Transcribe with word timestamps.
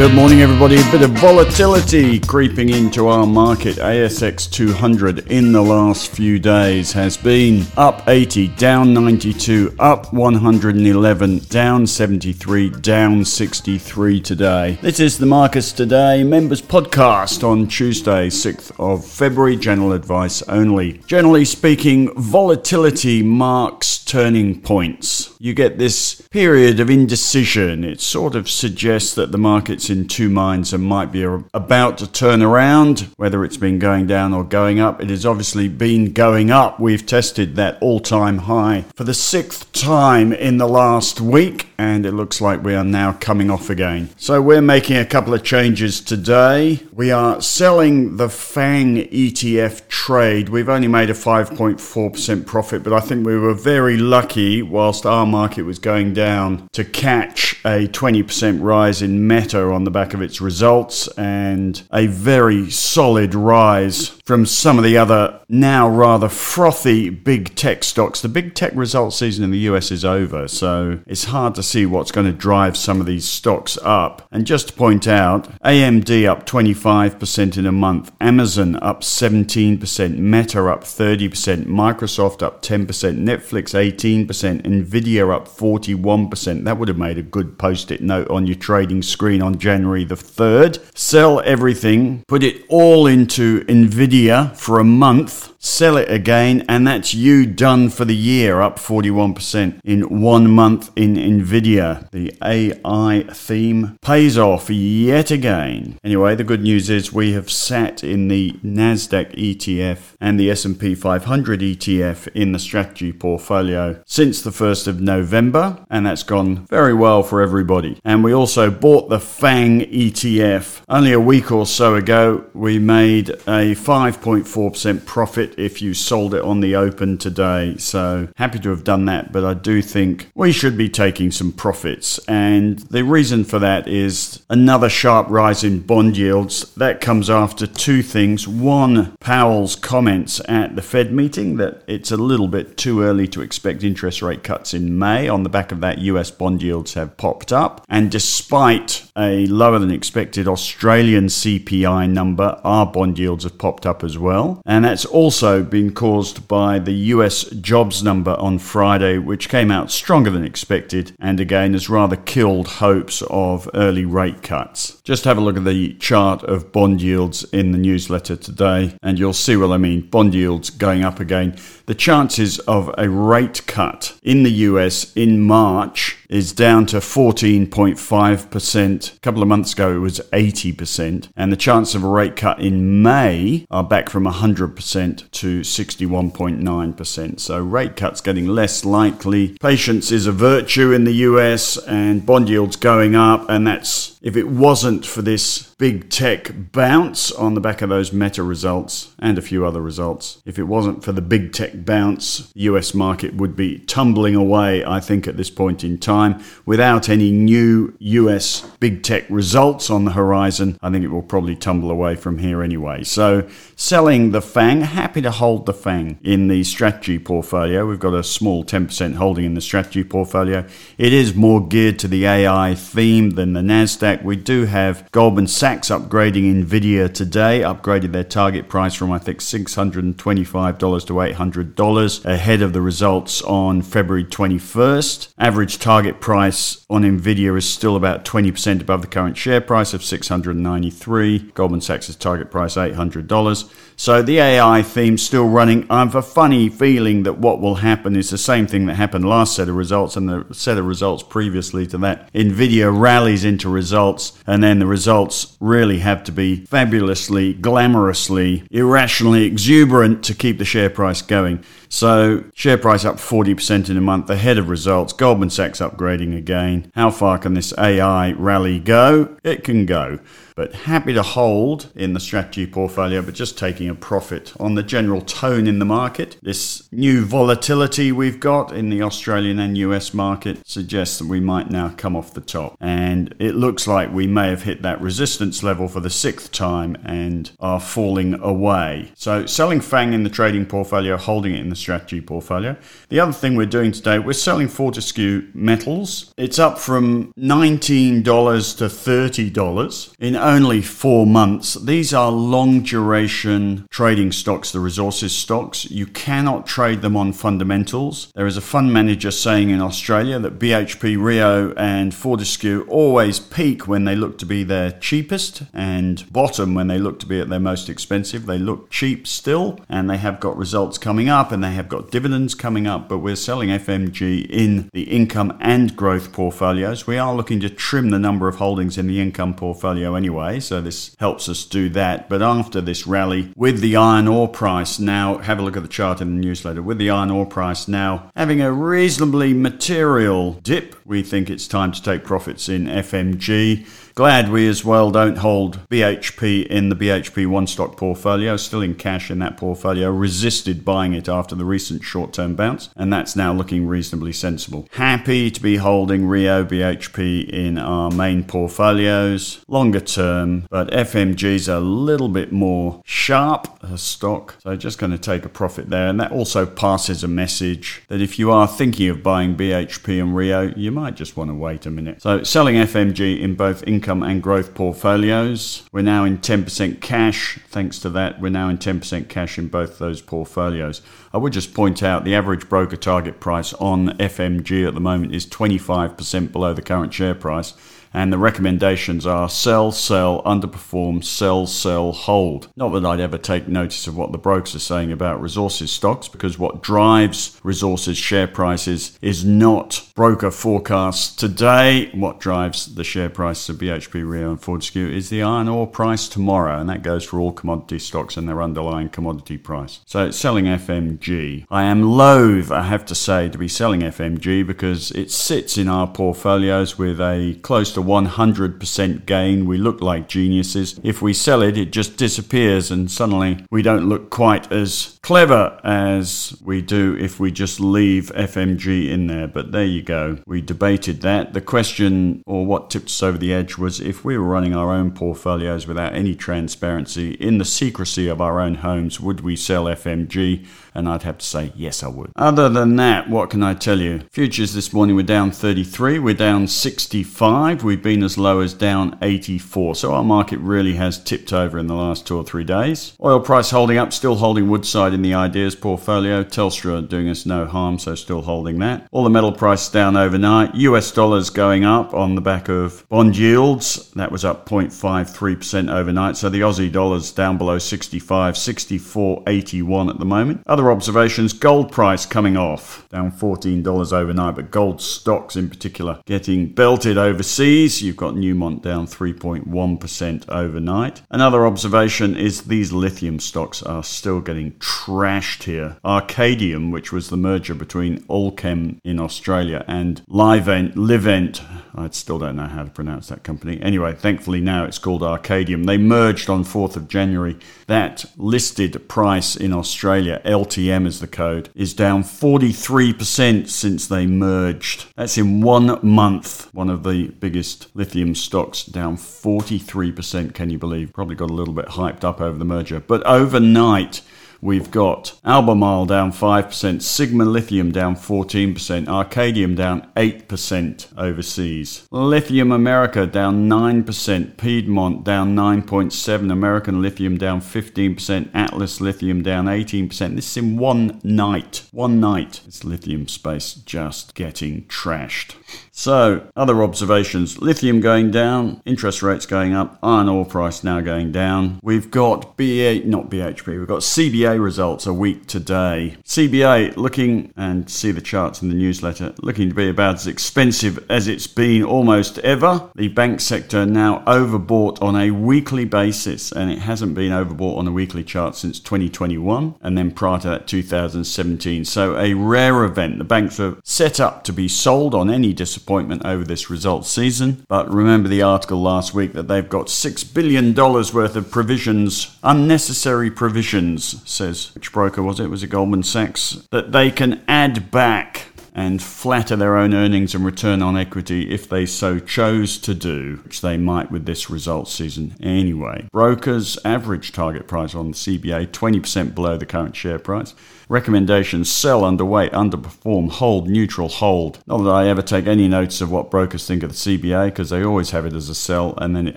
Good 0.00 0.14
morning, 0.14 0.40
everybody. 0.40 0.76
A 0.76 0.90
bit 0.90 1.02
of 1.02 1.10
volatility 1.10 2.20
creeping 2.20 2.70
into 2.70 3.08
our 3.08 3.26
market. 3.26 3.76
ASX 3.76 4.50
200 4.50 5.30
in 5.30 5.52
the 5.52 5.60
last 5.60 6.12
few 6.12 6.38
days 6.38 6.90
has 6.92 7.18
been 7.18 7.66
up 7.76 8.08
80, 8.08 8.48
down 8.56 8.94
92, 8.94 9.76
up 9.78 10.10
111, 10.14 11.40
down 11.50 11.86
73, 11.86 12.70
down 12.80 13.26
63 13.26 14.20
today. 14.22 14.78
This 14.80 15.00
is 15.00 15.18
the 15.18 15.26
Marcus 15.26 15.70
Today 15.70 16.24
Members 16.24 16.62
Podcast 16.62 17.46
on 17.46 17.68
Tuesday, 17.68 18.28
6th 18.28 18.72
of 18.80 19.04
February. 19.04 19.56
General 19.56 19.92
advice 19.92 20.40
only. 20.48 20.94
Generally 21.06 21.44
speaking, 21.44 22.10
volatility 22.14 23.22
marks 23.22 24.02
turning 24.02 24.62
points. 24.62 25.36
You 25.38 25.52
get 25.52 25.76
this 25.76 26.22
period 26.30 26.80
of 26.80 26.88
indecision. 26.88 27.84
It 27.84 28.00
sort 28.00 28.34
of 28.34 28.48
suggests 28.48 29.14
that 29.14 29.30
the 29.30 29.38
market's 29.38 29.89
in 29.90 30.08
two 30.08 30.28
minds 30.28 30.72
and 30.72 30.82
might 30.84 31.12
be 31.12 31.22
about 31.52 31.98
to 31.98 32.10
turn 32.10 32.42
around, 32.42 33.08
whether 33.16 33.44
it's 33.44 33.56
been 33.56 33.78
going 33.78 34.06
down 34.06 34.32
or 34.32 34.44
going 34.44 34.80
up. 34.80 35.02
It 35.02 35.10
has 35.10 35.26
obviously 35.26 35.68
been 35.68 36.12
going 36.12 36.50
up. 36.50 36.80
We've 36.80 37.04
tested 37.04 37.56
that 37.56 37.78
all 37.80 38.00
time 38.00 38.38
high 38.38 38.84
for 38.94 39.04
the 39.04 39.14
sixth 39.14 39.70
time 39.72 40.32
in 40.32 40.58
the 40.58 40.68
last 40.68 41.20
week, 41.20 41.68
and 41.78 42.06
it 42.06 42.12
looks 42.12 42.40
like 42.40 42.62
we 42.62 42.74
are 42.74 42.84
now 42.84 43.12
coming 43.12 43.50
off 43.50 43.70
again. 43.70 44.10
So 44.16 44.40
we're 44.40 44.62
making 44.62 44.96
a 44.96 45.06
couple 45.06 45.34
of 45.34 45.42
changes 45.42 46.00
today. 46.00 46.80
We 46.92 47.10
are 47.10 47.40
selling 47.40 48.16
the 48.16 48.28
FANG 48.28 48.96
ETF 49.08 49.88
trade. 49.88 50.48
We've 50.48 50.68
only 50.68 50.88
made 50.88 51.10
a 51.10 51.14
5.4% 51.14 52.46
profit, 52.46 52.82
but 52.82 52.92
I 52.92 53.00
think 53.00 53.26
we 53.26 53.38
were 53.38 53.54
very 53.54 53.96
lucky 53.96 54.62
whilst 54.62 55.06
our 55.06 55.26
market 55.26 55.62
was 55.62 55.78
going 55.78 56.14
down 56.14 56.68
to 56.72 56.84
catch 56.84 57.60
a 57.64 57.88
20% 57.88 58.62
rise 58.62 59.02
in 59.02 59.26
Meta 59.26 59.70
on 59.70 59.79
the 59.84 59.90
back 59.90 60.14
of 60.14 60.22
its 60.22 60.40
results 60.40 61.08
and 61.16 61.82
a 61.92 62.06
very 62.06 62.70
solid 62.70 63.34
rise 63.34 64.19
from 64.30 64.46
some 64.46 64.78
of 64.78 64.84
the 64.84 64.96
other 64.96 65.40
now 65.48 65.88
rather 65.88 66.28
frothy 66.28 67.10
big 67.10 67.52
tech 67.56 67.82
stocks. 67.82 68.20
The 68.20 68.28
big 68.28 68.54
tech 68.54 68.70
results 68.76 69.16
season 69.16 69.42
in 69.42 69.50
the 69.50 69.58
US 69.70 69.90
is 69.90 70.04
over, 70.04 70.46
so 70.46 71.00
it's 71.08 71.24
hard 71.24 71.56
to 71.56 71.64
see 71.64 71.84
what's 71.84 72.12
going 72.12 72.26
to 72.26 72.32
drive 72.32 72.76
some 72.76 73.00
of 73.00 73.06
these 73.06 73.28
stocks 73.28 73.76
up. 73.82 74.28
And 74.30 74.46
just 74.46 74.68
to 74.68 74.74
point 74.74 75.08
out, 75.08 75.48
AMD 75.62 76.28
up 76.28 76.46
25% 76.46 77.58
in 77.58 77.66
a 77.66 77.72
month, 77.72 78.12
Amazon 78.20 78.76
up 78.80 79.00
17%, 79.00 80.18
Meta 80.18 80.68
up 80.68 80.84
30%, 80.84 81.64
Microsoft 81.64 82.40
up 82.40 82.62
10%, 82.62 82.86
Netflix 82.86 83.74
18%, 83.74 84.26
Nvidia 84.62 85.34
up 85.34 85.48
41%. 85.48 86.62
That 86.62 86.78
would 86.78 86.86
have 86.86 86.98
made 86.98 87.18
a 87.18 87.22
good 87.22 87.58
post 87.58 87.90
it 87.90 88.00
note 88.00 88.30
on 88.30 88.46
your 88.46 88.54
trading 88.54 89.02
screen 89.02 89.42
on 89.42 89.58
January 89.58 90.04
the 90.04 90.14
3rd. 90.14 90.78
Sell 90.96 91.40
everything, 91.40 92.22
put 92.28 92.44
it 92.44 92.64
all 92.68 93.08
into 93.08 93.64
Nvidia 93.64 94.19
for 94.54 94.78
a 94.78 94.84
month 94.84 95.52
sell 95.60 95.96
it 95.98 96.10
again, 96.10 96.64
and 96.68 96.86
that's 96.86 97.14
you 97.14 97.44
done 97.44 97.90
for 97.90 98.04
the 98.06 98.16
year, 98.16 98.60
up 98.60 98.78
41% 98.78 99.78
in 99.84 100.20
one 100.20 100.50
month 100.50 100.90
in 100.96 101.14
Nvidia. 101.14 102.10
The 102.10 102.34
AI 102.42 103.24
theme 103.32 103.98
pays 104.00 104.38
off 104.38 104.70
yet 104.70 105.30
again. 105.30 105.98
Anyway, 106.02 106.34
the 106.34 106.44
good 106.44 106.62
news 106.62 106.88
is 106.88 107.12
we 107.12 107.32
have 107.32 107.50
sat 107.50 108.02
in 108.02 108.28
the 108.28 108.52
Nasdaq 108.64 109.34
ETF 109.36 110.14
and 110.20 110.40
the 110.40 110.50
S&P 110.50 110.94
500 110.94 111.60
ETF 111.60 112.28
in 112.28 112.52
the 112.52 112.58
strategy 112.58 113.12
portfolio 113.12 114.02
since 114.06 114.40
the 114.40 114.50
1st 114.50 114.86
of 114.86 115.00
November, 115.00 115.84
and 115.90 116.06
that's 116.06 116.22
gone 116.22 116.66
very 116.66 116.94
well 116.94 117.22
for 117.22 117.42
everybody. 117.42 118.00
And 118.02 118.24
we 118.24 118.32
also 118.32 118.70
bought 118.70 119.10
the 119.10 119.20
FANG 119.20 119.80
ETF 119.80 120.82
only 120.88 121.12
a 121.12 121.20
week 121.20 121.52
or 121.52 121.66
so 121.66 121.94
ago. 121.96 122.46
We 122.54 122.78
made 122.78 123.28
a 123.30 123.74
5.4% 123.74 125.04
profit 125.04 125.49
if 125.58 125.82
you 125.82 125.94
sold 125.94 126.34
it 126.34 126.42
on 126.42 126.60
the 126.60 126.76
open 126.76 127.18
today. 127.18 127.76
So 127.78 128.28
happy 128.36 128.58
to 128.60 128.70
have 128.70 128.84
done 128.84 129.04
that, 129.06 129.32
but 129.32 129.44
I 129.44 129.54
do 129.54 129.82
think 129.82 130.30
we 130.34 130.52
should 130.52 130.76
be 130.76 130.88
taking 130.88 131.30
some 131.30 131.52
profits. 131.52 132.18
And 132.26 132.78
the 132.78 133.04
reason 133.04 133.44
for 133.44 133.58
that 133.58 133.88
is 133.88 134.42
another 134.48 134.88
sharp 134.88 135.28
rise 135.28 135.64
in 135.64 135.80
bond 135.80 136.16
yields. 136.16 136.74
That 136.74 137.00
comes 137.00 137.30
after 137.30 137.66
two 137.66 138.02
things. 138.02 138.46
One, 138.46 139.16
Powell's 139.20 139.76
comments 139.76 140.40
at 140.48 140.76
the 140.76 140.82
Fed 140.82 141.12
meeting 141.12 141.56
that 141.56 141.82
it's 141.86 142.10
a 142.10 142.16
little 142.16 142.48
bit 142.48 142.76
too 142.76 143.02
early 143.02 143.28
to 143.28 143.42
expect 143.42 143.84
interest 143.84 144.22
rate 144.22 144.42
cuts 144.42 144.74
in 144.74 144.98
May. 144.98 145.28
On 145.28 145.42
the 145.42 145.48
back 145.48 145.72
of 145.72 145.80
that, 145.80 145.98
US 145.98 146.30
bond 146.30 146.62
yields 146.62 146.94
have 146.94 147.16
popped 147.16 147.52
up. 147.52 147.84
And 147.88 148.10
despite 148.10 149.10
a 149.16 149.46
lower 149.46 149.78
than 149.78 149.90
expected 149.90 150.48
Australian 150.48 151.26
CPI 151.26 152.10
number, 152.10 152.60
our 152.64 152.86
bond 152.86 153.18
yields 153.18 153.44
have 153.44 153.58
popped 153.58 153.86
up 153.86 154.02
as 154.04 154.18
well. 154.18 154.62
And 154.66 154.84
that's 154.84 155.04
also 155.04 155.39
also 155.42 155.62
been 155.62 155.90
caused 155.90 156.46
by 156.48 156.78
the 156.78 156.92
US 156.92 157.44
jobs 157.44 158.02
number 158.02 158.32
on 158.32 158.58
Friday, 158.58 159.16
which 159.16 159.48
came 159.48 159.70
out 159.70 159.90
stronger 159.90 160.28
than 160.28 160.44
expected 160.44 161.12
and 161.18 161.40
again 161.40 161.72
has 161.72 161.88
rather 161.88 162.16
killed 162.16 162.68
hopes 162.68 163.22
of 163.30 163.66
early 163.72 164.04
rate 164.04 164.42
cuts. 164.42 165.00
Just 165.00 165.24
have 165.24 165.38
a 165.38 165.40
look 165.40 165.56
at 165.56 165.64
the 165.64 165.94
chart 165.94 166.42
of 166.44 166.72
bond 166.72 167.00
yields 167.00 167.44
in 167.54 167.72
the 167.72 167.78
newsletter 167.78 168.36
today, 168.36 168.94
and 169.02 169.18
you'll 169.18 169.32
see 169.32 169.56
what 169.56 169.70
I 169.70 169.78
mean. 169.78 170.02
Bond 170.10 170.34
yields 170.34 170.68
going 170.68 171.04
up 171.04 171.20
again. 171.20 171.56
The 171.90 171.96
chances 171.96 172.60
of 172.60 172.94
a 172.96 173.10
rate 173.10 173.66
cut 173.66 174.16
in 174.22 174.44
the 174.44 174.52
US 174.68 175.12
in 175.16 175.40
March 175.40 176.18
is 176.28 176.52
down 176.52 176.86
to 176.86 176.98
14.5%. 176.98 179.16
A 179.16 179.18
couple 179.18 179.42
of 179.42 179.48
months 179.48 179.72
ago, 179.72 179.96
it 179.96 179.98
was 179.98 180.20
80%. 180.32 181.30
And 181.36 181.50
the 181.50 181.56
chance 181.56 181.96
of 181.96 182.04
a 182.04 182.08
rate 182.08 182.36
cut 182.36 182.60
in 182.60 183.02
May 183.02 183.66
are 183.72 183.82
back 183.82 184.08
from 184.08 184.24
100% 184.24 185.30
to 185.32 185.60
61.9%. 185.62 187.40
So 187.40 187.58
rate 187.58 187.96
cuts 187.96 188.20
getting 188.20 188.46
less 188.46 188.84
likely. 188.84 189.58
Patience 189.58 190.12
is 190.12 190.28
a 190.28 190.32
virtue 190.32 190.92
in 190.92 191.02
the 191.02 191.24
US 191.26 191.76
and 191.76 192.24
bond 192.24 192.48
yields 192.48 192.76
going 192.76 193.16
up. 193.16 193.50
And 193.50 193.66
that's 193.66 194.16
if 194.22 194.36
it 194.36 194.46
wasn't 194.46 195.04
for 195.04 195.22
this 195.22 195.69
big 195.80 196.10
tech 196.10 196.52
bounce 196.72 197.32
on 197.32 197.54
the 197.54 197.60
back 197.60 197.80
of 197.80 197.88
those 197.88 198.12
meta 198.12 198.42
results 198.42 199.14
and 199.18 199.38
a 199.38 199.42
few 199.42 199.64
other 199.64 199.80
results, 199.80 200.42
if 200.44 200.58
it 200.58 200.64
wasn't 200.64 201.02
for 201.02 201.10
the 201.10 201.22
big 201.22 201.54
tech 201.54 201.86
bounce, 201.86 202.52
the 202.52 202.60
US 202.60 202.92
market 202.92 203.34
would 203.36 203.56
be 203.56 203.78
tumbling 203.78 204.34
away, 204.34 204.84
I 204.84 205.00
think, 205.00 205.26
at 205.26 205.38
this 205.38 205.48
point 205.48 205.82
in 205.82 205.96
time. 205.96 206.44
Without 206.66 207.08
any 207.08 207.32
new 207.32 207.94
US 207.98 208.60
big 208.78 209.02
tech 209.02 209.24
results 209.30 209.88
on 209.88 210.04
the 210.04 210.10
horizon, 210.10 210.78
I 210.82 210.90
think 210.90 211.02
it 211.02 211.08
will 211.08 211.22
probably 211.22 211.56
tumble 211.56 211.90
away 211.90 212.14
from 212.14 212.36
here 212.36 212.62
anyway. 212.62 213.02
So, 213.02 213.48
selling 213.74 214.32
the 214.32 214.42
FANG, 214.42 214.82
happy 214.82 215.22
to 215.22 215.30
hold 215.30 215.64
the 215.64 215.72
FANG 215.72 216.18
in 216.22 216.48
the 216.48 216.62
strategy 216.62 217.18
portfolio. 217.18 217.86
We've 217.86 217.98
got 217.98 218.12
a 218.12 218.22
small 218.22 218.64
10% 218.64 219.14
holding 219.14 219.46
in 219.46 219.54
the 219.54 219.62
strategy 219.62 220.04
portfolio. 220.04 220.66
It 220.98 221.14
is 221.14 221.34
more 221.34 221.66
geared 221.66 221.98
to 222.00 222.08
the 222.08 222.26
AI 222.26 222.74
theme 222.74 223.30
than 223.30 223.54
the 223.54 223.62
NASDAQ 223.62 224.22
we 224.22 224.36
do 224.36 224.66
have 224.66 225.10
Goldman 225.10 225.46
Sachs 225.46 225.69
upgrading 225.78 226.64
Nvidia 226.64 227.12
today, 227.12 227.60
upgraded 227.60 228.12
their 228.12 228.24
target 228.24 228.68
price 228.68 228.94
from 228.94 229.12
I 229.12 229.18
think 229.18 229.38
$625 229.38 230.16
to 230.18 231.12
$800 231.12 232.24
ahead 232.24 232.62
of 232.62 232.72
the 232.72 232.80
results 232.80 233.40
on 233.42 233.82
February 233.82 234.24
21st. 234.24 235.32
Average 235.38 235.78
target 235.78 236.20
price 236.20 236.84
on 236.90 237.02
Nvidia 237.02 237.56
is 237.56 237.68
still 237.72 237.94
about 237.94 238.24
20% 238.24 238.80
above 238.80 239.02
the 239.02 239.08
current 239.08 239.36
share 239.36 239.60
price 239.60 239.94
of 239.94 240.02
693. 240.02 241.52
Goldman 241.54 241.80
Sachs' 241.80 242.14
target 242.16 242.50
price 242.50 242.74
$800. 242.74 243.89
So 244.00 244.22
the 244.22 244.38
AI 244.38 244.80
theme 244.80 245.18
still 245.18 245.46
running. 245.46 245.86
I 245.90 245.98
have 245.98 246.14
a 246.14 246.22
funny 246.22 246.70
feeling 246.70 247.24
that 247.24 247.36
what 247.36 247.60
will 247.60 247.74
happen 247.74 248.16
is 248.16 248.30
the 248.30 248.38
same 248.38 248.66
thing 248.66 248.86
that 248.86 248.94
happened 248.94 249.28
last 249.28 249.54
set 249.54 249.68
of 249.68 249.74
results 249.74 250.16
and 250.16 250.26
the 250.26 250.46
set 250.52 250.78
of 250.78 250.86
results 250.86 251.22
previously 251.22 251.86
to 251.88 251.98
that. 251.98 252.32
Nvidia 252.32 252.90
rallies 252.98 253.44
into 253.44 253.68
results, 253.68 254.42
and 254.46 254.64
then 254.64 254.78
the 254.78 254.86
results 254.86 255.54
really 255.60 255.98
have 255.98 256.24
to 256.24 256.32
be 256.32 256.64
fabulously, 256.64 257.52
glamorously, 257.52 258.66
irrationally 258.70 259.44
exuberant 259.44 260.24
to 260.24 260.34
keep 260.34 260.56
the 260.56 260.64
share 260.64 260.88
price 260.88 261.20
going. 261.20 261.62
So, 261.92 262.44
share 262.54 262.78
price 262.78 263.04
up 263.04 263.16
40% 263.16 263.90
in 263.90 263.96
a 263.96 264.00
month 264.00 264.30
ahead 264.30 264.58
of 264.58 264.68
results. 264.68 265.12
Goldman 265.12 265.50
Sachs 265.50 265.80
upgrading 265.80 266.36
again. 266.36 266.90
How 266.94 267.10
far 267.10 267.36
can 267.36 267.54
this 267.54 267.74
AI 267.76 268.30
rally 268.32 268.78
go? 268.78 269.36
It 269.42 269.64
can 269.64 269.86
go. 269.86 270.20
but 270.60 270.74
happy 270.74 271.14
to 271.14 271.22
hold 271.22 271.90
in 271.94 272.12
the 272.12 272.20
strategy 272.20 272.66
portfolio, 272.66 273.22
but 273.22 273.32
just 273.34 273.56
taking 273.56 273.88
a 273.88 273.94
profit 273.94 274.52
on 274.60 274.74
the 274.74 274.82
general 274.82 275.22
tone 275.22 275.66
in 275.66 275.78
the 275.78 275.86
market. 275.86 276.36
This 276.42 276.86
new 276.92 277.24
volatility 277.24 278.12
we've 278.12 278.38
got 278.38 278.70
in 278.70 278.90
the 278.90 279.00
Australian 279.00 279.58
and 279.58 279.78
US 279.78 280.12
market 280.12 280.58
suggests 280.68 281.18
that 281.18 281.28
we 281.28 281.40
might 281.40 281.70
now 281.70 281.94
come 281.96 282.14
off 282.14 282.34
the 282.34 282.42
top. 282.42 282.76
And 282.78 283.34
it 283.38 283.54
looks 283.54 283.86
like 283.86 284.12
we 284.12 284.26
may 284.26 284.50
have 284.50 284.64
hit 284.64 284.82
that 284.82 285.00
resistance 285.00 285.62
level 285.62 285.88
for 285.88 286.00
the 286.00 286.10
sixth 286.10 286.52
time 286.52 286.94
and 287.06 287.50
are 287.58 287.80
falling 287.80 288.34
away. 288.34 289.12
So 289.14 289.46
selling 289.46 289.80
FANG 289.80 290.12
in 290.12 290.24
the 290.24 290.28
trading 290.28 290.66
portfolio, 290.66 291.16
holding 291.16 291.54
it 291.54 291.60
in 291.60 291.70
the 291.70 291.74
strategy 291.80 292.20
portfolio. 292.20 292.76
The 293.08 293.20
other 293.20 293.32
thing 293.32 293.56
we're 293.56 293.66
doing 293.66 293.92
today, 293.92 294.18
we're 294.18 294.32
selling 294.34 294.68
Fortescue 294.68 295.48
metals. 295.54 296.32
It's 296.36 296.58
up 296.58 296.78
from 296.78 297.32
$19 297.38 298.22
to 298.22 298.84
$30 298.84 300.14
in 300.18 300.36
only 300.36 300.82
four 300.82 301.26
months. 301.26 301.74
These 301.74 302.14
are 302.14 302.30
long 302.30 302.82
duration 302.82 303.86
trading 303.90 304.32
stocks, 304.32 304.72
the 304.72 304.80
resources 304.80 305.34
stocks. 305.34 305.90
You 305.90 306.06
cannot 306.06 306.66
trade 306.66 307.02
them 307.02 307.16
on 307.16 307.32
fundamentals. 307.32 308.30
There 308.34 308.46
is 308.46 308.56
a 308.56 308.60
fund 308.60 308.92
manager 308.92 309.30
saying 309.30 309.70
in 309.70 309.80
Australia 309.80 310.38
that 310.38 310.58
BHP, 310.58 311.16
Rio, 311.22 311.72
and 311.74 312.14
Fortescue 312.14 312.86
always 312.88 313.40
peak 313.40 313.88
when 313.88 314.04
they 314.04 314.14
look 314.14 314.38
to 314.38 314.46
be 314.46 314.62
their 314.62 314.92
cheapest 314.92 315.62
and 315.72 316.30
bottom 316.32 316.74
when 316.74 316.88
they 316.88 316.98
look 316.98 317.18
to 317.20 317.26
be 317.26 317.40
at 317.40 317.48
their 317.48 317.60
most 317.60 317.88
expensive. 317.88 318.46
They 318.46 318.58
look 318.58 318.90
cheap 318.90 319.26
still, 319.26 319.78
and 319.88 320.08
they 320.08 320.18
have 320.18 320.40
got 320.40 320.56
results 320.56 320.98
coming 320.98 321.28
up 321.28 321.52
and 321.52 321.62
they 321.62 321.69
have 321.70 321.88
got 321.88 322.10
dividends 322.10 322.54
coming 322.54 322.86
up, 322.86 323.08
but 323.08 323.18
we're 323.18 323.36
selling 323.36 323.70
FMG 323.70 324.46
in 324.48 324.88
the 324.92 325.04
income 325.04 325.56
and 325.60 325.96
growth 325.96 326.32
portfolios. 326.32 327.06
We 327.06 327.18
are 327.18 327.34
looking 327.34 327.60
to 327.60 327.70
trim 327.70 328.10
the 328.10 328.18
number 328.18 328.48
of 328.48 328.56
holdings 328.56 328.98
in 328.98 329.06
the 329.06 329.20
income 329.20 329.54
portfolio 329.54 330.14
anyway, 330.14 330.60
so 330.60 330.80
this 330.80 331.16
helps 331.18 331.48
us 331.48 331.64
do 331.64 331.88
that. 331.90 332.28
But 332.28 332.42
after 332.42 332.80
this 332.80 333.06
rally, 333.06 333.52
with 333.56 333.80
the 333.80 333.96
iron 333.96 334.28
ore 334.28 334.48
price 334.48 334.98
now, 334.98 335.38
have 335.38 335.58
a 335.58 335.62
look 335.62 335.76
at 335.76 335.82
the 335.82 335.88
chart 335.88 336.20
in 336.20 336.36
the 336.36 336.46
newsletter, 336.46 336.82
with 336.82 336.98
the 336.98 337.10
iron 337.10 337.30
ore 337.30 337.46
price 337.46 337.88
now 337.88 338.30
having 338.36 338.60
a 338.60 338.72
reasonably 338.72 339.52
material 339.52 340.54
dip, 340.62 340.96
we 341.04 341.22
think 341.22 341.50
it's 341.50 341.68
time 341.68 341.92
to 341.92 342.02
take 342.02 342.24
profits 342.24 342.68
in 342.68 342.86
FMG. 342.86 343.86
Glad 344.20 344.52
we 344.52 344.68
as 344.68 344.84
well 344.84 345.10
don't 345.10 345.38
hold 345.38 345.88
BHP 345.88 346.66
in 346.66 346.90
the 346.90 346.94
BHP 346.94 347.46
one 347.46 347.66
stock 347.66 347.96
portfolio, 347.96 348.58
still 348.58 348.82
in 348.82 348.94
cash 348.94 349.30
in 349.30 349.38
that 349.38 349.56
portfolio, 349.56 350.10
resisted 350.10 350.84
buying 350.84 351.14
it 351.14 351.26
after 351.26 351.54
the 351.54 351.64
recent 351.64 352.04
short 352.04 352.34
term 352.34 352.54
bounce, 352.54 352.90
and 352.96 353.10
that's 353.10 353.34
now 353.34 353.54
looking 353.54 353.86
reasonably 353.86 354.34
sensible. 354.34 354.86
Happy 354.92 355.50
to 355.50 355.62
be 355.62 355.76
holding 355.76 356.26
Rio 356.26 356.62
BHP 356.66 357.48
in 357.48 357.78
our 357.78 358.10
main 358.10 358.44
portfolios 358.44 359.64
longer 359.68 360.00
term, 360.00 360.66
but 360.68 360.90
FMG's 360.90 361.66
a 361.66 361.80
little 361.80 362.28
bit 362.28 362.52
more 362.52 363.00
sharp 363.06 363.78
a 363.82 363.96
stock, 363.96 364.56
so 364.62 364.76
just 364.76 364.98
going 364.98 365.12
to 365.12 365.18
take 365.18 365.46
a 365.46 365.48
profit 365.48 365.88
there, 365.88 366.08
and 366.08 366.20
that 366.20 366.30
also 366.30 366.66
passes 366.66 367.24
a 367.24 367.28
message 367.28 368.02
that 368.08 368.20
if 368.20 368.38
you 368.38 368.50
are 368.50 368.68
thinking 368.68 369.08
of 369.08 369.22
buying 369.22 369.56
BHP 369.56 370.20
and 370.20 370.36
Rio, 370.36 370.74
you 370.76 370.90
might 370.90 371.14
just 371.14 371.38
want 371.38 371.48
to 371.48 371.54
wait 371.54 371.86
a 371.86 371.90
minute. 371.90 372.20
So 372.20 372.42
selling 372.42 372.74
FMG 372.74 373.40
in 373.40 373.54
both 373.54 373.82
income 373.84 374.09
income 374.10 374.28
and 374.28 374.42
growth 374.42 374.74
portfolios. 374.74 375.84
We're 375.92 376.02
now 376.02 376.24
in 376.24 376.38
10% 376.38 377.00
cash. 377.00 377.60
Thanks 377.68 378.00
to 378.00 378.10
that, 378.10 378.40
we're 378.40 378.48
now 378.48 378.68
in 378.68 378.76
10% 378.76 379.28
cash 379.28 379.56
in 379.56 379.68
both 379.68 380.00
those 380.00 380.20
portfolios. 380.20 381.00
I 381.32 381.38
would 381.38 381.52
just 381.52 381.74
point 381.74 382.02
out 382.02 382.24
the 382.24 382.34
average 382.34 382.68
broker 382.68 382.96
target 382.96 383.38
price 383.38 383.72
on 383.74 384.08
FMG 384.18 384.84
at 384.84 384.94
the 384.94 385.00
moment 385.00 385.32
is 385.32 385.46
25% 385.46 386.50
below 386.50 386.74
the 386.74 386.82
current 386.82 387.14
share 387.14 387.36
price 387.36 387.74
and 388.12 388.32
the 388.32 388.38
recommendations 388.38 389.26
are 389.26 389.48
sell, 389.48 389.92
sell, 389.92 390.42
underperform, 390.42 391.24
sell, 391.24 391.66
sell, 391.66 392.12
hold. 392.12 392.68
Not 392.76 392.90
that 392.90 393.06
I'd 393.06 393.20
ever 393.20 393.38
take 393.38 393.68
notice 393.68 394.06
of 394.06 394.16
what 394.16 394.32
the 394.32 394.38
brokers 394.38 394.74
are 394.74 394.80
saying 394.80 395.12
about 395.12 395.40
resources 395.40 395.90
stocks, 395.90 396.28
because 396.28 396.58
what 396.58 396.82
drives 396.82 397.60
resources 397.62 398.16
share 398.16 398.48
prices 398.48 399.18
is 399.22 399.44
not 399.44 400.08
broker 400.14 400.50
forecasts 400.50 401.34
today. 401.34 402.10
What 402.12 402.40
drives 402.40 402.94
the 402.94 403.04
share 403.04 403.30
price 403.30 403.68
of 403.68 403.76
BHP, 403.76 404.28
Rio, 404.28 404.50
and 404.50 404.60
Fortescue 404.60 405.08
is 405.08 405.30
the 405.30 405.42
iron 405.42 405.68
ore 405.68 405.86
price 405.86 406.28
tomorrow, 406.28 406.78
and 406.78 406.88
that 406.88 407.02
goes 407.02 407.24
for 407.24 407.40
all 407.40 407.52
commodity 407.52 407.98
stocks 407.98 408.36
and 408.36 408.48
their 408.48 408.62
underlying 408.62 409.08
commodity 409.08 409.58
price. 409.58 410.00
So 410.06 410.30
selling 410.30 410.64
FMG. 410.64 411.66
I 411.70 411.84
am 411.84 412.02
loath, 412.02 412.70
I 412.70 412.82
have 412.82 413.04
to 413.06 413.14
say, 413.14 413.48
to 413.48 413.58
be 413.58 413.68
selling 413.68 414.00
FMG 414.00 414.66
because 414.66 415.10
it 415.12 415.30
sits 415.30 415.78
in 415.78 415.88
our 415.88 416.06
portfolios 416.06 416.98
with 416.98 417.20
a 417.20 417.58
close 417.62 417.92
to 417.92 417.99
a 418.00 418.02
100% 418.02 419.26
gain. 419.26 419.66
We 419.66 419.78
look 419.78 420.00
like 420.00 420.28
geniuses. 420.28 420.98
If 421.02 421.20
we 421.20 421.34
sell 421.34 421.62
it, 421.62 421.76
it 421.76 421.92
just 421.92 422.16
disappears, 422.16 422.90
and 422.90 423.10
suddenly 423.10 423.64
we 423.70 423.82
don't 423.82 424.08
look 424.08 424.30
quite 424.30 424.72
as 424.72 425.18
clever 425.22 425.78
as 425.84 426.56
we 426.64 426.80
do 426.80 427.16
if 427.20 427.38
we 427.38 427.52
just 427.52 427.78
leave 427.78 428.32
FMG 428.34 429.08
in 429.08 429.26
there. 429.26 429.46
But 429.46 429.72
there 429.72 429.84
you 429.84 430.02
go. 430.02 430.38
We 430.46 430.60
debated 430.60 431.20
that. 431.20 431.52
The 431.52 431.60
question, 431.60 432.42
or 432.46 432.64
what 432.66 432.90
tipped 432.90 433.06
us 433.06 433.22
over 433.22 433.38
the 433.38 433.52
edge, 433.52 433.76
was 433.76 434.00
if 434.00 434.24
we 434.24 434.36
were 434.36 434.44
running 434.44 434.74
our 434.74 434.92
own 434.92 435.12
portfolios 435.12 435.86
without 435.86 436.14
any 436.14 436.34
transparency 436.34 437.32
in 437.34 437.58
the 437.58 437.64
secrecy 437.64 438.28
of 438.28 438.40
our 438.40 438.60
own 438.60 438.76
homes, 438.76 439.20
would 439.20 439.40
we 439.40 439.56
sell 439.56 439.84
FMG? 439.84 440.66
And 440.94 441.08
I'd 441.08 441.22
have 441.22 441.38
to 441.38 441.46
say, 441.46 441.72
yes, 441.74 442.02
I 442.02 442.08
would. 442.08 442.32
Other 442.36 442.68
than 442.68 442.96
that, 442.96 443.28
what 443.28 443.50
can 443.50 443.62
I 443.62 443.74
tell 443.74 444.00
you? 444.00 444.20
Futures 444.30 444.74
this 444.74 444.92
morning 444.92 445.16
were 445.16 445.22
down 445.22 445.50
33, 445.50 446.18
we're 446.18 446.34
down 446.34 446.66
65, 446.66 447.84
we've 447.84 448.02
been 448.02 448.22
as 448.22 448.38
low 448.38 448.60
as 448.60 448.74
down 448.74 449.18
84. 449.22 449.94
So 449.94 450.12
our 450.12 450.24
market 450.24 450.58
really 450.58 450.94
has 450.94 451.22
tipped 451.22 451.52
over 451.52 451.78
in 451.78 451.86
the 451.86 451.94
last 451.94 452.26
two 452.26 452.36
or 452.36 452.44
three 452.44 452.64
days. 452.64 453.16
Oil 453.22 453.40
price 453.40 453.70
holding 453.70 453.98
up, 453.98 454.12
still 454.12 454.36
holding 454.36 454.68
Woodside 454.68 455.12
in 455.12 455.22
the 455.22 455.34
ideas 455.34 455.74
portfolio. 455.74 456.42
Telstra 456.42 457.06
doing 457.08 457.28
us 457.28 457.46
no 457.46 457.66
harm, 457.66 457.98
so 457.98 458.14
still 458.14 458.42
holding 458.42 458.78
that. 458.78 459.06
All 459.10 459.24
the 459.24 459.30
metal 459.30 459.52
price 459.52 459.88
down 459.88 460.16
overnight. 460.16 460.74
US 460.74 461.12
dollars 461.12 461.50
going 461.50 461.84
up 461.84 462.14
on 462.14 462.34
the 462.34 462.40
back 462.40 462.68
of 462.68 463.08
bond 463.08 463.36
yields. 463.36 464.10
That 464.12 464.32
was 464.32 464.44
up 464.44 464.68
0.53% 464.68 465.92
overnight. 465.92 466.36
So 466.36 466.48
the 466.48 466.60
Aussie 466.60 466.90
dollars 466.90 467.32
down 467.32 467.58
below 467.58 467.78
65, 467.78 468.54
64.81 468.54 470.10
at 470.10 470.18
the 470.18 470.24
moment. 470.24 470.62
Other 470.66 470.79
other 470.80 470.90
observations 470.90 471.52
gold 471.52 471.92
price 471.92 472.24
coming 472.24 472.56
off, 472.56 473.06
down 473.10 473.30
$14 473.30 474.12
overnight, 474.14 474.54
but 474.54 474.70
gold 474.70 475.02
stocks 475.02 475.54
in 475.54 475.68
particular 475.68 476.22
getting 476.24 476.72
belted 476.72 477.18
overseas. 477.18 478.00
You've 478.00 478.16
got 478.16 478.32
Newmont 478.32 478.80
down 478.80 479.06
3.1% 479.06 480.48
overnight. 480.48 481.20
Another 481.30 481.66
observation 481.66 482.34
is 482.34 482.62
these 482.62 482.94
lithium 482.94 483.40
stocks 483.40 483.82
are 483.82 484.02
still 484.02 484.40
getting 484.40 484.72
trashed 484.78 485.64
here. 485.64 485.98
Arcadium, 486.02 486.90
which 486.90 487.12
was 487.12 487.28
the 487.28 487.36
merger 487.36 487.74
between 487.74 488.22
Allkem 488.22 489.00
in 489.04 489.20
Australia 489.20 489.84
and 489.86 490.22
Livent, 490.30 490.94
Livent, 490.94 491.62
I 491.94 492.08
still 492.10 492.38
don't 492.38 492.56
know 492.56 492.66
how 492.66 492.84
to 492.84 492.90
pronounce 492.90 493.28
that 493.28 493.42
company. 493.42 493.80
Anyway, 493.82 494.14
thankfully 494.14 494.60
now 494.60 494.84
it's 494.84 494.98
called 494.98 495.22
Arcadium. 495.22 495.84
They 495.84 495.98
merged 495.98 496.48
on 496.48 496.64
4th 496.64 496.96
of 496.96 497.08
January. 497.08 497.58
That 497.86 498.24
listed 498.36 499.08
price 499.08 499.56
in 499.56 499.72
Australia, 499.72 500.40
LTM 500.70 501.04
is 501.04 501.18
the 501.18 501.26
code, 501.26 501.68
is 501.74 501.94
down 501.94 502.22
43% 502.22 503.68
since 503.68 504.06
they 504.06 504.24
merged. 504.24 505.12
That's 505.16 505.36
in 505.36 505.62
one 505.62 505.98
month. 506.00 506.72
One 506.72 506.88
of 506.88 507.02
the 507.02 507.26
biggest 507.40 507.88
lithium 507.96 508.36
stocks 508.36 508.84
down 508.84 509.16
43%, 509.16 510.54
can 510.54 510.70
you 510.70 510.78
believe? 510.78 511.12
Probably 511.12 511.34
got 511.34 511.50
a 511.50 511.54
little 511.54 511.74
bit 511.74 511.86
hyped 511.86 512.22
up 512.22 512.40
over 512.40 512.56
the 512.56 512.64
merger. 512.64 513.00
But 513.00 513.26
overnight, 513.26 514.22
We've 514.62 514.90
got 514.90 515.38
Albemarle 515.44 516.06
down 516.06 516.32
5%, 516.32 517.00
Sigma 517.00 517.44
Lithium 517.44 517.92
down 517.92 518.14
14%, 518.14 519.06
Arcadium 519.06 519.74
down 519.74 520.10
8% 520.16 521.06
overseas. 521.16 522.06
Lithium 522.10 522.70
America 522.70 523.26
down 523.26 523.68
9%, 523.68 524.56
Piedmont 524.58 525.24
down 525.24 525.56
9.7%, 525.56 526.52
American 526.52 527.00
Lithium 527.00 527.38
down 527.38 527.60
15%, 527.60 528.50
Atlas 528.52 529.00
Lithium 529.00 529.42
down 529.42 529.64
18%. 529.64 530.34
This 530.36 530.50
is 530.50 530.56
in 530.58 530.76
one 530.76 531.20
night. 531.24 531.84
One 531.92 532.20
night. 532.20 532.60
This 532.66 532.84
lithium 532.84 533.28
space 533.28 533.74
just 533.74 534.34
getting 534.34 534.84
trashed. 534.84 535.54
So, 536.00 536.48
other 536.56 536.82
observations 536.82 537.58
lithium 537.58 538.00
going 538.00 538.30
down, 538.30 538.80
interest 538.86 539.22
rates 539.22 539.44
going 539.44 539.74
up, 539.74 539.98
iron 540.02 540.30
ore 540.30 540.46
price 540.46 540.82
now 540.82 541.02
going 541.02 541.30
down. 541.30 541.78
We've 541.82 542.10
got 542.10 542.56
BA, 542.56 543.02
not 543.04 543.28
BHP, 543.28 543.78
we've 543.78 543.86
got 543.86 544.00
CBA 544.00 544.64
results 544.64 545.04
a 545.04 545.12
week 545.12 545.46
today. 545.46 546.16
CBA 546.24 546.96
looking, 546.96 547.52
and 547.54 547.90
see 547.90 548.12
the 548.12 548.22
charts 548.22 548.62
in 548.62 548.70
the 548.70 548.74
newsletter, 548.74 549.34
looking 549.42 549.68
to 549.68 549.74
be 549.74 549.90
about 549.90 550.14
as 550.14 550.26
expensive 550.26 551.04
as 551.10 551.28
it's 551.28 551.46
been 551.46 551.84
almost 551.84 552.38
ever. 552.38 552.88
The 552.94 553.08
bank 553.08 553.42
sector 553.42 553.84
now 553.84 554.24
overbought 554.26 555.02
on 555.02 555.16
a 555.16 555.32
weekly 555.32 555.84
basis, 555.84 556.50
and 556.50 556.70
it 556.70 556.78
hasn't 556.78 557.14
been 557.14 557.30
overbought 557.30 557.76
on 557.76 557.86
a 557.86 557.92
weekly 557.92 558.24
chart 558.24 558.56
since 558.56 558.80
2021, 558.80 559.74
and 559.82 559.98
then 559.98 560.12
prior 560.12 560.40
to 560.40 560.48
that, 560.48 560.66
2017. 560.66 561.84
So 561.84 562.16
a 562.16 562.32
rare 562.32 562.84
event. 562.84 563.18
The 563.18 563.24
banks 563.24 563.60
are 563.60 563.76
set 563.84 564.18
up 564.18 564.44
to 564.44 564.52
be 564.54 564.66
sold 564.66 565.14
on 565.14 565.28
any 565.28 565.52
disappointment 565.52 565.89
over 565.90 566.44
this 566.44 566.70
results 566.70 567.10
season. 567.10 567.64
But 567.68 567.92
remember 567.92 568.28
the 568.28 568.42
article 568.42 568.80
last 568.80 569.12
week 569.12 569.32
that 569.32 569.48
they've 569.48 569.68
got 569.68 569.86
$6 569.86 570.34
billion 570.34 570.72
worth 570.74 571.36
of 571.36 571.50
provisions, 571.50 572.38
unnecessary 572.42 573.30
provisions, 573.30 574.22
says 574.28 574.72
which 574.74 574.92
broker 574.92 575.22
was 575.22 575.40
it? 575.40 575.50
Was 575.50 575.62
it 575.64 575.68
Goldman 575.68 576.04
Sachs? 576.04 576.66
That 576.70 576.92
they 576.92 577.10
can 577.10 577.42
add 577.48 577.90
back 577.90 578.46
and 578.72 579.02
flatter 579.02 579.56
their 579.56 579.76
own 579.76 579.92
earnings 579.92 580.34
and 580.34 580.44
return 580.44 580.80
on 580.80 580.96
equity 580.96 581.50
if 581.50 581.68
they 581.68 581.84
so 581.86 582.18
chose 582.18 582.78
to 582.78 582.94
do, 582.94 583.40
which 583.44 583.60
they 583.60 583.76
might 583.76 584.10
with 584.10 584.26
this 584.26 584.48
results 584.48 584.92
season 584.92 585.34
anyway. 585.42 586.06
Brokers' 586.12 586.78
average 586.84 587.32
target 587.32 587.66
price 587.66 587.94
on 587.94 588.12
the 588.12 588.16
CBA 588.16 588.68
20% 588.68 589.34
below 589.34 589.56
the 589.56 589.66
current 589.66 589.96
share 589.96 590.18
price. 590.18 590.54
Recommendations 590.90 591.70
sell, 591.70 592.02
underweight, 592.02 592.50
underperform, 592.50 593.30
hold, 593.30 593.68
neutral, 593.68 594.08
hold. 594.08 594.58
Not 594.66 594.78
that 594.78 594.90
I 594.90 595.06
ever 595.06 595.22
take 595.22 595.46
any 595.46 595.68
notice 595.68 596.00
of 596.00 596.10
what 596.10 596.32
brokers 596.32 596.66
think 596.66 596.82
of 596.82 596.90
the 596.90 596.96
CBA 596.96 597.46
because 597.46 597.70
they 597.70 597.84
always 597.84 598.10
have 598.10 598.26
it 598.26 598.32
as 598.32 598.48
a 598.48 598.56
sell 598.56 598.94
and 598.98 599.14
then 599.14 599.28
it 599.28 599.36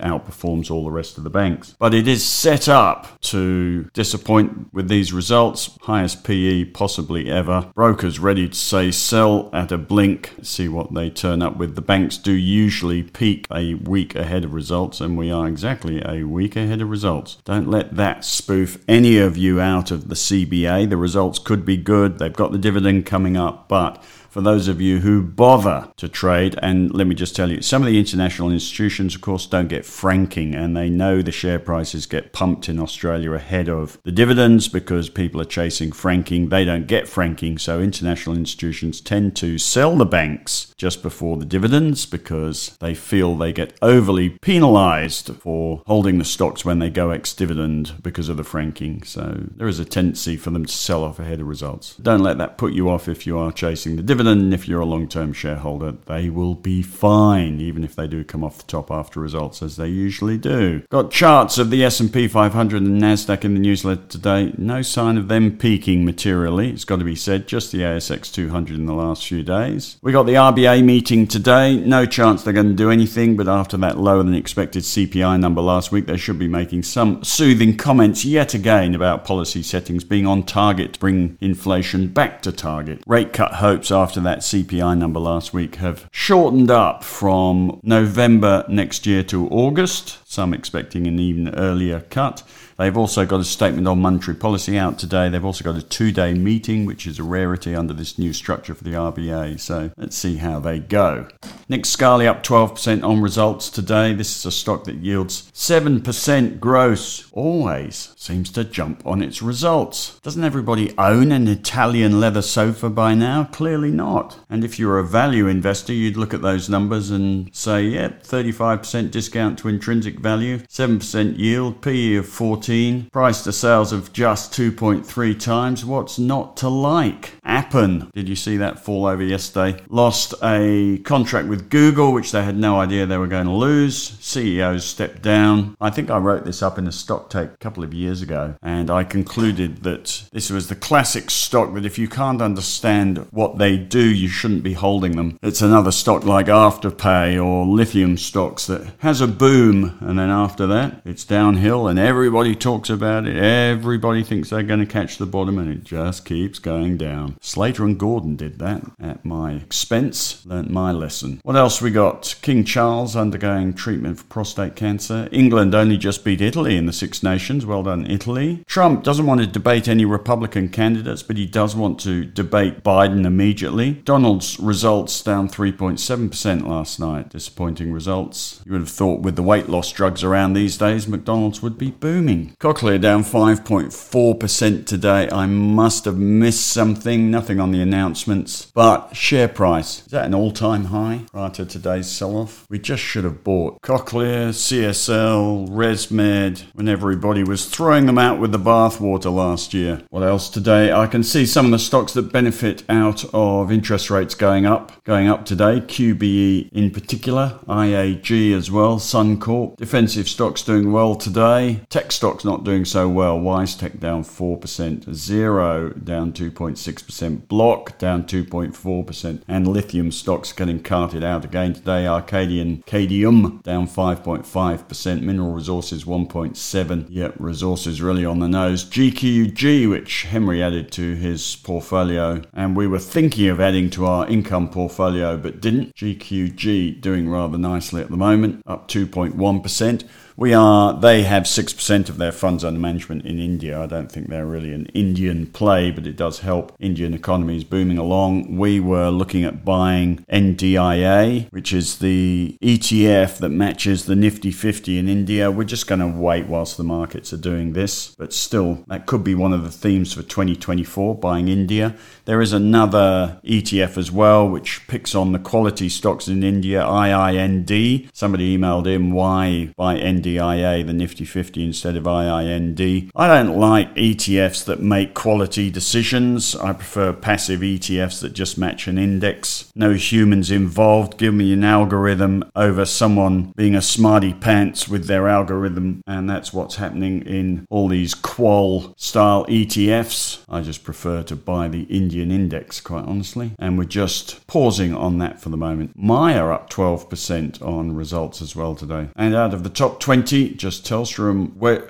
outperforms 0.00 0.68
all 0.68 0.82
the 0.82 0.90
rest 0.90 1.16
of 1.16 1.22
the 1.22 1.30
banks. 1.30 1.76
But 1.78 1.94
it 1.94 2.08
is 2.08 2.26
set 2.26 2.68
up 2.68 3.20
to 3.20 3.84
disappoint 3.92 4.74
with 4.74 4.88
these 4.88 5.12
results. 5.12 5.78
Highest 5.82 6.24
PE 6.24 6.64
possibly 6.64 7.30
ever. 7.30 7.70
Brokers 7.76 8.18
ready 8.18 8.48
to 8.48 8.54
say 8.54 8.90
sell 8.90 9.48
at 9.52 9.70
a 9.70 9.78
blink, 9.78 10.34
see 10.42 10.66
what 10.66 10.92
they 10.92 11.08
turn 11.08 11.40
up 11.40 11.56
with. 11.56 11.76
The 11.76 11.82
banks 11.82 12.18
do 12.18 12.32
usually 12.32 13.04
peak 13.04 13.46
a 13.52 13.74
week 13.74 14.16
ahead 14.16 14.42
of 14.42 14.54
results, 14.54 15.00
and 15.00 15.16
we 15.16 15.30
are 15.30 15.46
exactly 15.46 16.02
a 16.04 16.24
week 16.24 16.56
ahead 16.56 16.80
of 16.80 16.90
results. 16.90 17.36
Don't 17.44 17.70
let 17.70 17.94
that 17.94 18.24
spoof 18.24 18.82
any 18.88 19.18
of 19.18 19.36
you 19.36 19.60
out 19.60 19.92
of 19.92 20.08
the 20.08 20.16
CBA. 20.16 20.90
The 20.90 20.96
results 20.96 21.38
could 21.44 21.64
be 21.64 21.76
good. 21.76 22.18
They've 22.18 22.32
got 22.32 22.52
the 22.52 22.58
dividend 22.58 23.06
coming 23.06 23.36
up, 23.36 23.68
but 23.68 24.02
for 24.34 24.40
those 24.40 24.66
of 24.66 24.80
you 24.80 24.98
who 24.98 25.22
bother 25.22 25.88
to 25.96 26.08
trade. 26.08 26.58
And 26.60 26.92
let 26.92 27.06
me 27.06 27.14
just 27.14 27.36
tell 27.36 27.52
you, 27.52 27.62
some 27.62 27.82
of 27.82 27.86
the 27.86 28.00
international 28.00 28.50
institutions, 28.50 29.14
of 29.14 29.20
course, 29.20 29.46
don't 29.46 29.68
get 29.68 29.84
franking, 29.84 30.56
and 30.56 30.76
they 30.76 30.90
know 30.90 31.22
the 31.22 31.30
share 31.30 31.60
prices 31.60 32.04
get 32.04 32.32
pumped 32.32 32.68
in 32.68 32.80
Australia 32.80 33.30
ahead 33.30 33.68
of 33.68 33.96
the 34.02 34.10
dividends 34.10 34.66
because 34.66 35.08
people 35.08 35.40
are 35.40 35.44
chasing 35.44 35.92
franking. 35.92 36.48
They 36.48 36.64
don't 36.64 36.88
get 36.88 37.06
franking, 37.06 37.58
so 37.58 37.80
international 37.80 38.36
institutions 38.36 39.00
tend 39.00 39.36
to 39.36 39.56
sell 39.56 39.94
the 39.94 40.04
banks 40.04 40.74
just 40.76 41.00
before 41.00 41.36
the 41.36 41.44
dividends 41.44 42.04
because 42.04 42.76
they 42.80 42.92
feel 42.92 43.36
they 43.36 43.52
get 43.52 43.78
overly 43.82 44.30
penalized 44.30 45.32
for 45.36 45.80
holding 45.86 46.18
the 46.18 46.24
stocks 46.24 46.64
when 46.64 46.80
they 46.80 46.90
go 46.90 47.10
ex 47.10 47.32
dividend 47.32 48.02
because 48.02 48.28
of 48.28 48.36
the 48.36 48.42
franking. 48.42 49.04
So 49.04 49.44
there 49.54 49.68
is 49.68 49.78
a 49.78 49.84
tendency 49.84 50.36
for 50.36 50.50
them 50.50 50.66
to 50.66 50.72
sell 50.72 51.04
off 51.04 51.20
ahead 51.20 51.40
of 51.40 51.46
results. 51.46 51.94
Don't 51.98 52.24
let 52.24 52.38
that 52.38 52.58
put 52.58 52.72
you 52.72 52.90
off 52.90 53.06
if 53.06 53.28
you 53.28 53.38
are 53.38 53.52
chasing 53.52 53.94
the 53.94 54.02
dividends 54.02 54.23
dividend, 54.24 54.54
if 54.54 54.68
you're 54.68 54.80
a 54.80 54.86
long 54.86 55.08
term 55.08 55.32
shareholder, 55.32 55.92
they 56.06 56.30
will 56.30 56.54
be 56.54 56.82
fine, 56.82 57.60
even 57.60 57.84
if 57.84 57.94
they 57.94 58.06
do 58.06 58.24
come 58.24 58.42
off 58.42 58.58
the 58.58 58.64
top 58.64 58.90
after 58.90 59.20
results, 59.20 59.62
as 59.62 59.76
they 59.76 59.88
usually 59.88 60.38
do. 60.38 60.82
Got 60.90 61.10
charts 61.10 61.58
of 61.58 61.70
the 61.70 61.84
S&P 61.84 62.28
500 62.28 62.82
and 62.82 63.00
Nasdaq 63.00 63.44
in 63.44 63.54
the 63.54 63.60
newsletter 63.60 64.06
today. 64.08 64.52
No 64.56 64.82
sign 64.82 65.18
of 65.18 65.28
them 65.28 65.58
peaking 65.58 66.04
materially. 66.04 66.70
It's 66.70 66.84
got 66.84 66.98
to 66.98 67.04
be 67.04 67.16
said. 67.16 67.46
Just 67.46 67.72
the 67.72 67.80
ASX 67.80 68.32
200 68.32 68.76
in 68.76 68.86
the 68.86 68.94
last 68.94 69.26
few 69.26 69.42
days. 69.42 69.98
We 70.02 70.12
got 70.12 70.24
the 70.24 70.34
RBA 70.34 70.84
meeting 70.84 71.26
today. 71.26 71.76
No 71.76 72.06
chance 72.06 72.42
they're 72.42 72.52
going 72.52 72.68
to 72.68 72.74
do 72.74 72.90
anything, 72.90 73.36
but 73.36 73.48
after 73.48 73.76
that 73.78 73.98
lower 73.98 74.22
than 74.22 74.34
expected 74.34 74.82
CPI 74.82 75.38
number 75.38 75.60
last 75.60 75.92
week, 75.92 76.06
they 76.06 76.16
should 76.16 76.38
be 76.38 76.48
making 76.48 76.84
some 76.84 77.22
soothing 77.22 77.76
comments 77.76 78.24
yet 78.24 78.54
again 78.54 78.94
about 78.94 79.24
policy 79.24 79.62
settings 79.62 80.04
being 80.04 80.26
on 80.26 80.42
target 80.42 80.94
to 80.94 81.00
bring 81.00 81.36
inflation 81.40 82.08
back 82.08 82.42
to 82.42 82.52
target. 82.52 83.02
Rate 83.06 83.32
cut 83.32 83.54
hopes 83.54 83.90
after 83.90 84.13
after 84.14 84.22
that 84.22 84.38
CPI 84.42 84.96
number 84.96 85.18
last 85.18 85.52
week 85.52 85.74
have 85.76 86.08
shortened 86.12 86.70
up 86.70 87.02
from 87.02 87.80
November 87.82 88.64
next 88.68 89.06
year 89.06 89.24
to 89.24 89.48
August, 89.48 90.23
some 90.34 90.52
expecting 90.52 91.06
an 91.06 91.18
even 91.18 91.54
earlier 91.54 92.00
cut. 92.10 92.42
They've 92.76 92.96
also 92.96 93.24
got 93.24 93.40
a 93.40 93.44
statement 93.44 93.86
on 93.86 94.00
monetary 94.00 94.36
policy 94.36 94.76
out 94.76 94.98
today. 94.98 95.28
They've 95.28 95.44
also 95.44 95.64
got 95.64 95.76
a 95.76 95.82
two 95.82 96.10
day 96.10 96.34
meeting, 96.34 96.86
which 96.86 97.06
is 97.06 97.18
a 97.18 97.22
rarity 97.22 97.74
under 97.74 97.94
this 97.94 98.18
new 98.18 98.32
structure 98.32 98.74
for 98.74 98.84
the 98.84 98.92
RBA. 98.92 99.60
So 99.60 99.92
let's 99.96 100.16
see 100.16 100.36
how 100.36 100.58
they 100.58 100.80
go. 100.80 101.28
Nick 101.68 101.86
Scali 101.86 102.26
up 102.26 102.42
12% 102.42 103.04
on 103.04 103.22
results 103.22 103.70
today. 103.70 104.12
This 104.12 104.36
is 104.36 104.44
a 104.44 104.50
stock 104.50 104.84
that 104.84 104.96
yields 104.96 105.50
7% 105.52 106.60
gross. 106.60 107.30
Always 107.32 108.12
seems 108.16 108.50
to 108.52 108.64
jump 108.64 109.06
on 109.06 109.22
its 109.22 109.40
results. 109.40 110.18
Doesn't 110.20 110.44
everybody 110.44 110.96
own 110.98 111.32
an 111.32 111.48
Italian 111.48 112.20
leather 112.20 112.42
sofa 112.42 112.90
by 112.90 113.14
now? 113.14 113.44
Clearly 113.44 113.90
not. 113.90 114.38
And 114.50 114.64
if 114.64 114.78
you're 114.78 114.98
a 114.98 115.06
value 115.06 115.46
investor, 115.46 115.92
you'd 115.92 116.16
look 116.16 116.34
at 116.34 116.42
those 116.42 116.68
numbers 116.68 117.10
and 117.10 117.54
say, 117.54 117.84
yep, 117.84 118.22
35% 118.24 119.10
discount 119.10 119.58
to 119.58 119.68
intrinsic 119.68 120.20
value, 120.24 120.58
7% 120.66 121.38
yield, 121.38 121.82
PE 121.82 122.14
of 122.16 122.26
14 122.26 122.64
14, 122.64 123.10
price 123.10 123.42
to 123.42 123.52
sales 123.52 123.92
of 123.92 124.12
just 124.12 124.52
2.3 124.52 125.38
times. 125.38 125.84
What's 125.84 126.18
not 126.18 126.56
to 126.58 126.68
like? 126.68 127.32
Appen, 127.44 128.10
did 128.14 128.28
you 128.28 128.36
see 128.36 128.56
that 128.56 128.84
fall 128.84 129.06
over 129.06 129.22
yesterday? 129.22 129.82
Lost 129.88 130.34
a 130.42 130.98
contract 131.04 131.48
with 131.48 131.68
Google, 131.68 132.12
which 132.12 132.32
they 132.32 132.42
had 132.42 132.56
no 132.56 132.80
idea 132.80 133.04
they 133.04 133.18
were 133.18 133.26
going 133.26 133.46
to 133.46 133.52
lose. 133.52 134.16
CEOs 134.20 134.84
stepped 134.84 135.20
down. 135.20 135.76
I 135.80 135.90
think 135.90 136.10
I 136.10 136.18
wrote 136.18 136.44
this 136.44 136.62
up 136.62 136.78
in 136.78 136.86
a 136.86 136.92
stock 136.92 137.28
take 137.28 137.50
a 137.50 137.56
couple 137.58 137.84
of 137.84 137.92
years 137.92 138.22
ago, 138.22 138.54
and 138.62 138.90
I 138.90 139.04
concluded 139.04 139.82
that 139.82 140.24
this 140.32 140.48
was 140.50 140.68
the 140.68 140.74
classic 140.74 141.30
stock 141.30 141.74
that 141.74 141.84
if 141.84 141.98
you 141.98 142.08
can't 142.08 142.40
understand 142.40 143.26
what 143.30 143.58
they 143.58 143.76
do, 143.76 144.02
you 144.02 144.28
shouldn't 144.28 144.62
be 144.62 144.72
holding 144.72 145.16
them. 145.16 145.38
It's 145.42 145.62
another 145.62 145.92
stock 145.92 146.24
like 146.24 146.46
Afterpay 146.46 147.44
or 147.44 147.66
lithium 147.66 148.16
stocks 148.16 148.66
that 148.68 148.86
has 148.98 149.20
a 149.20 149.26
boom, 149.26 149.98
and 150.14 150.20
then 150.20 150.30
after 150.30 150.68
that, 150.68 151.02
it's 151.04 151.24
downhill, 151.24 151.88
and 151.88 151.98
everybody 151.98 152.54
talks 152.54 152.88
about 152.88 153.26
it. 153.26 153.36
Everybody 153.36 154.22
thinks 154.22 154.48
they're 154.48 154.62
going 154.62 154.78
to 154.78 154.86
catch 154.86 155.18
the 155.18 155.26
bottom, 155.26 155.58
and 155.58 155.68
it 155.68 155.82
just 155.82 156.24
keeps 156.24 156.60
going 156.60 156.96
down. 156.96 157.36
Slater 157.40 157.84
and 157.84 157.98
Gordon 157.98 158.36
did 158.36 158.60
that 158.60 158.84
at 159.00 159.24
my 159.24 159.54
expense. 159.54 160.46
Learnt 160.46 160.70
my 160.70 160.92
lesson. 160.92 161.40
What 161.42 161.56
else 161.56 161.82
we 161.82 161.90
got? 161.90 162.36
King 162.42 162.62
Charles 162.62 163.16
undergoing 163.16 163.74
treatment 163.74 164.18
for 164.18 164.24
prostate 164.26 164.76
cancer. 164.76 165.28
England 165.32 165.74
only 165.74 165.96
just 165.96 166.24
beat 166.24 166.40
Italy 166.40 166.76
in 166.76 166.86
the 166.86 166.92
Six 166.92 167.24
Nations. 167.24 167.66
Well 167.66 167.82
done, 167.82 168.08
Italy. 168.08 168.62
Trump 168.68 169.02
doesn't 169.02 169.26
want 169.26 169.40
to 169.40 169.48
debate 169.48 169.88
any 169.88 170.04
Republican 170.04 170.68
candidates, 170.68 171.24
but 171.24 171.36
he 171.36 171.44
does 171.44 171.74
want 171.74 171.98
to 172.02 172.24
debate 172.24 172.84
Biden 172.84 173.26
immediately. 173.26 173.94
Donald's 173.94 174.60
results 174.60 175.20
down 175.24 175.48
3.7% 175.48 176.68
last 176.68 177.00
night. 177.00 177.30
Disappointing 177.30 177.92
results. 177.92 178.62
You 178.64 178.70
would 178.70 178.82
have 178.82 178.90
thought 178.90 179.22
with 179.22 179.34
the 179.34 179.42
weight 179.42 179.68
loss 179.68 179.90
drugs 179.94 180.22
around 180.22 180.52
these 180.52 180.76
days, 180.76 181.08
McDonald's 181.08 181.62
would 181.62 181.78
be 181.78 181.90
booming. 181.90 182.54
Cochlear 182.60 183.00
down 183.00 183.24
5.4% 183.24 184.86
today. 184.86 185.28
I 185.30 185.46
must 185.46 186.04
have 186.04 186.18
missed 186.18 186.66
something, 186.66 187.30
nothing 187.30 187.60
on 187.60 187.70
the 187.70 187.80
announcements. 187.80 188.70
But 188.74 189.14
share 189.14 189.48
price, 189.48 190.00
is 190.00 190.12
that 190.12 190.26
an 190.26 190.34
all 190.34 190.50
time 190.50 190.86
high 190.86 191.22
prior 191.30 191.50
to 191.50 191.64
today's 191.64 192.10
sell 192.10 192.36
off? 192.36 192.66
We 192.68 192.78
just 192.78 193.02
should 193.02 193.24
have 193.24 193.44
bought 193.44 193.80
Cochlear, 193.82 194.50
CSL, 194.50 195.68
ResMed 195.68 196.64
when 196.74 196.88
everybody 196.88 197.44
was 197.44 197.66
throwing 197.66 198.06
them 198.06 198.18
out 198.18 198.40
with 198.40 198.52
the 198.52 198.58
bathwater 198.58 199.32
last 199.32 199.74
year. 199.74 200.02
What 200.10 200.22
else 200.22 200.48
today? 200.48 200.92
I 200.92 201.06
can 201.06 201.22
see 201.22 201.46
some 201.46 201.66
of 201.66 201.72
the 201.72 201.78
stocks 201.78 202.12
that 202.14 202.32
benefit 202.32 202.82
out 202.88 203.24
of 203.32 203.70
interest 203.70 204.10
rates 204.10 204.34
going 204.34 204.66
up, 204.66 205.02
going 205.04 205.28
up 205.28 205.44
today. 205.44 205.80
QBE 205.80 206.70
in 206.72 206.90
particular, 206.90 207.58
IAG 207.68 208.52
as 208.56 208.70
well, 208.70 208.98
Suncorp. 208.98 209.80
Defensive 209.84 210.30
stocks 210.30 210.62
doing 210.62 210.92
well 210.92 211.14
today. 211.14 211.80
Tech 211.90 212.10
stocks 212.10 212.42
not 212.42 212.64
doing 212.64 212.86
so 212.86 213.06
well. 213.06 213.38
WiseTech 213.38 214.00
down 214.00 214.24
4%, 214.24 215.04
Xero 215.04 216.02
down 216.02 216.32
2.6%, 216.32 217.46
Block 217.48 217.98
down 217.98 218.24
2.4%, 218.24 219.42
and 219.46 219.68
lithium 219.68 220.10
stocks 220.10 220.54
getting 220.54 220.82
carted 220.82 221.22
out 221.22 221.44
again 221.44 221.74
today. 221.74 222.06
Arcadian 222.06 222.82
Cadium 222.86 223.60
down 223.62 223.86
5.5%, 223.86 225.20
Mineral 225.20 225.52
Resources 225.52 226.04
1.7. 226.04 227.06
Yep, 227.10 227.34
resources 227.38 228.00
really 228.00 228.24
on 228.24 228.38
the 228.38 228.48
nose. 228.48 228.86
GQG, 228.86 229.90
which 229.90 230.22
Henry 230.22 230.62
added 230.62 230.90
to 230.92 231.14
his 231.14 231.56
portfolio, 231.56 232.40
and 232.54 232.74
we 232.74 232.86
were 232.86 232.98
thinking 232.98 233.48
of 233.48 233.60
adding 233.60 233.90
to 233.90 234.06
our 234.06 234.26
income 234.28 234.70
portfolio 234.70 235.36
but 235.36 235.60
didn't. 235.60 235.94
GQG 235.94 237.02
doing 237.02 237.28
rather 237.28 237.58
nicely 237.58 238.00
at 238.00 238.08
the 238.08 238.16
moment, 238.16 238.62
up 238.66 238.88
2.1% 238.88 239.73
percent 239.74 240.04
we 240.36 240.52
are, 240.52 240.92
they 240.98 241.22
have 241.22 241.44
6% 241.44 242.08
of 242.08 242.18
their 242.18 242.32
funds 242.32 242.64
under 242.64 242.80
management 242.80 243.24
in 243.24 243.38
India. 243.38 243.80
I 243.80 243.86
don't 243.86 244.10
think 244.10 244.28
they're 244.28 244.44
really 244.44 244.72
an 244.72 244.86
Indian 244.86 245.46
play, 245.46 245.92
but 245.92 246.08
it 246.08 246.16
does 246.16 246.40
help 246.40 246.74
Indian 246.80 247.14
economies 247.14 247.62
booming 247.62 247.98
along. 247.98 248.56
We 248.56 248.80
were 248.80 249.10
looking 249.10 249.44
at 249.44 249.64
buying 249.64 250.24
NDIA, 250.28 251.52
which 251.52 251.72
is 251.72 251.98
the 251.98 252.58
ETF 252.60 253.38
that 253.38 253.50
matches 253.50 254.06
the 254.06 254.16
Nifty 254.16 254.50
50 254.50 254.98
in 254.98 255.08
India. 255.08 255.52
We're 255.52 255.62
just 255.62 255.86
going 255.86 256.00
to 256.00 256.08
wait 256.08 256.46
whilst 256.46 256.78
the 256.78 256.82
markets 256.82 257.32
are 257.32 257.36
doing 257.36 257.72
this, 257.72 258.12
but 258.16 258.32
still, 258.32 258.82
that 258.88 259.06
could 259.06 259.22
be 259.22 259.36
one 259.36 259.52
of 259.52 259.62
the 259.62 259.70
themes 259.70 260.14
for 260.14 260.22
2024, 260.22 261.14
buying 261.14 261.46
India. 261.46 261.94
There 262.24 262.40
is 262.40 262.52
another 262.52 263.40
ETF 263.44 263.96
as 263.96 264.10
well, 264.10 264.48
which 264.48 264.88
picks 264.88 265.14
on 265.14 265.30
the 265.30 265.38
quality 265.38 265.88
stocks 265.88 266.26
in 266.26 266.42
India, 266.42 266.82
IIND. 266.82 268.08
Somebody 268.12 268.58
emailed 268.58 268.92
in 268.92 269.12
why 269.12 269.72
buy 269.76 269.96
NDIA, 270.24 270.86
the 270.86 270.92
Nifty 270.92 271.24
50, 271.24 271.64
instead 271.64 271.96
of 271.96 272.04
IIND. 272.04 273.10
I 273.14 273.28
don't 273.28 273.58
like 273.58 273.94
ETFs 273.94 274.64
that 274.64 274.80
make 274.80 275.14
quality 275.14 275.70
decisions. 275.70 276.56
I 276.56 276.72
prefer 276.72 277.12
passive 277.12 277.60
ETFs 277.60 278.20
that 278.22 278.32
just 278.32 278.56
match 278.56 278.86
an 278.86 278.98
index. 278.98 279.70
No 279.74 279.92
humans 279.92 280.50
involved. 280.50 281.18
Give 281.18 281.34
me 281.34 281.52
an 281.52 281.64
algorithm 281.64 282.50
over 282.56 282.84
someone 282.86 283.52
being 283.56 283.74
a 283.74 283.82
smarty 283.82 284.32
pants 284.32 284.88
with 284.88 285.06
their 285.06 285.28
algorithm, 285.28 286.02
and 286.06 286.28
that's 286.28 286.52
what's 286.52 286.76
happening 286.76 287.22
in 287.22 287.66
all 287.68 287.88
these 287.88 288.14
qual 288.14 288.94
style 288.96 289.44
ETFs. 289.46 290.40
I 290.48 290.62
just 290.62 290.84
prefer 290.84 291.22
to 291.24 291.36
buy 291.36 291.68
the 291.68 291.82
Indian 291.82 292.30
index, 292.30 292.80
quite 292.80 293.04
honestly. 293.04 293.52
And 293.58 293.76
we're 293.76 293.84
just 293.84 294.46
pausing 294.46 294.94
on 294.94 295.18
that 295.18 295.40
for 295.40 295.50
the 295.50 295.56
moment. 295.56 295.92
Maya 295.94 296.46
up 296.46 296.70
12% 296.70 297.62
on 297.62 297.94
results 297.94 298.40
as 298.40 298.56
well 298.56 298.74
today. 298.74 299.08
And 299.16 299.34
out 299.34 299.52
of 299.52 299.64
the 299.64 299.70
top 299.70 300.00
20, 300.00 300.13
just 300.22 300.86
Telstra 300.86 301.30